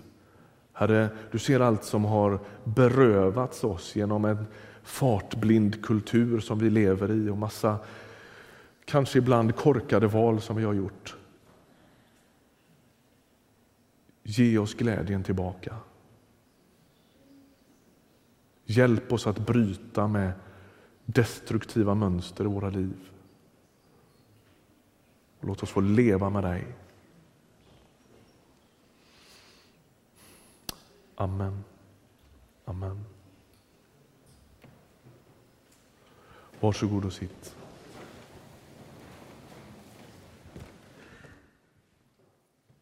Herre, 0.73 1.09
du 1.31 1.39
ser 1.39 1.59
allt 1.59 1.83
som 1.83 2.05
har 2.05 2.39
berövats 2.63 3.63
oss 3.63 3.95
genom 3.95 4.25
en 4.25 4.45
fartblind 4.83 5.85
kultur 5.85 6.39
som 6.39 6.59
vi 6.59 6.69
lever 6.69 7.11
i 7.11 7.29
och 7.29 7.37
massa, 7.37 7.79
kanske 8.85 9.19
ibland 9.19 9.55
korkade 9.55 10.07
val 10.07 10.41
som 10.41 10.55
vi 10.55 10.63
har 10.63 10.73
gjort. 10.73 11.15
Ge 14.23 14.57
oss 14.57 14.73
glädjen 14.73 15.23
tillbaka. 15.23 15.75
Hjälp 18.65 19.13
oss 19.13 19.27
att 19.27 19.39
bryta 19.39 20.07
med 20.07 20.31
destruktiva 21.05 21.95
mönster 21.95 22.43
i 22.43 22.47
våra 22.47 22.69
liv 22.69 23.11
låt 25.41 25.63
oss 25.63 25.69
få 25.69 25.81
leva 25.81 26.29
med 26.29 26.43
dig. 26.43 26.67
Amen. 31.15 31.63
Amen. 32.65 33.05
Varsågod 36.59 37.05
och 37.05 37.13
sitt. 37.13 37.55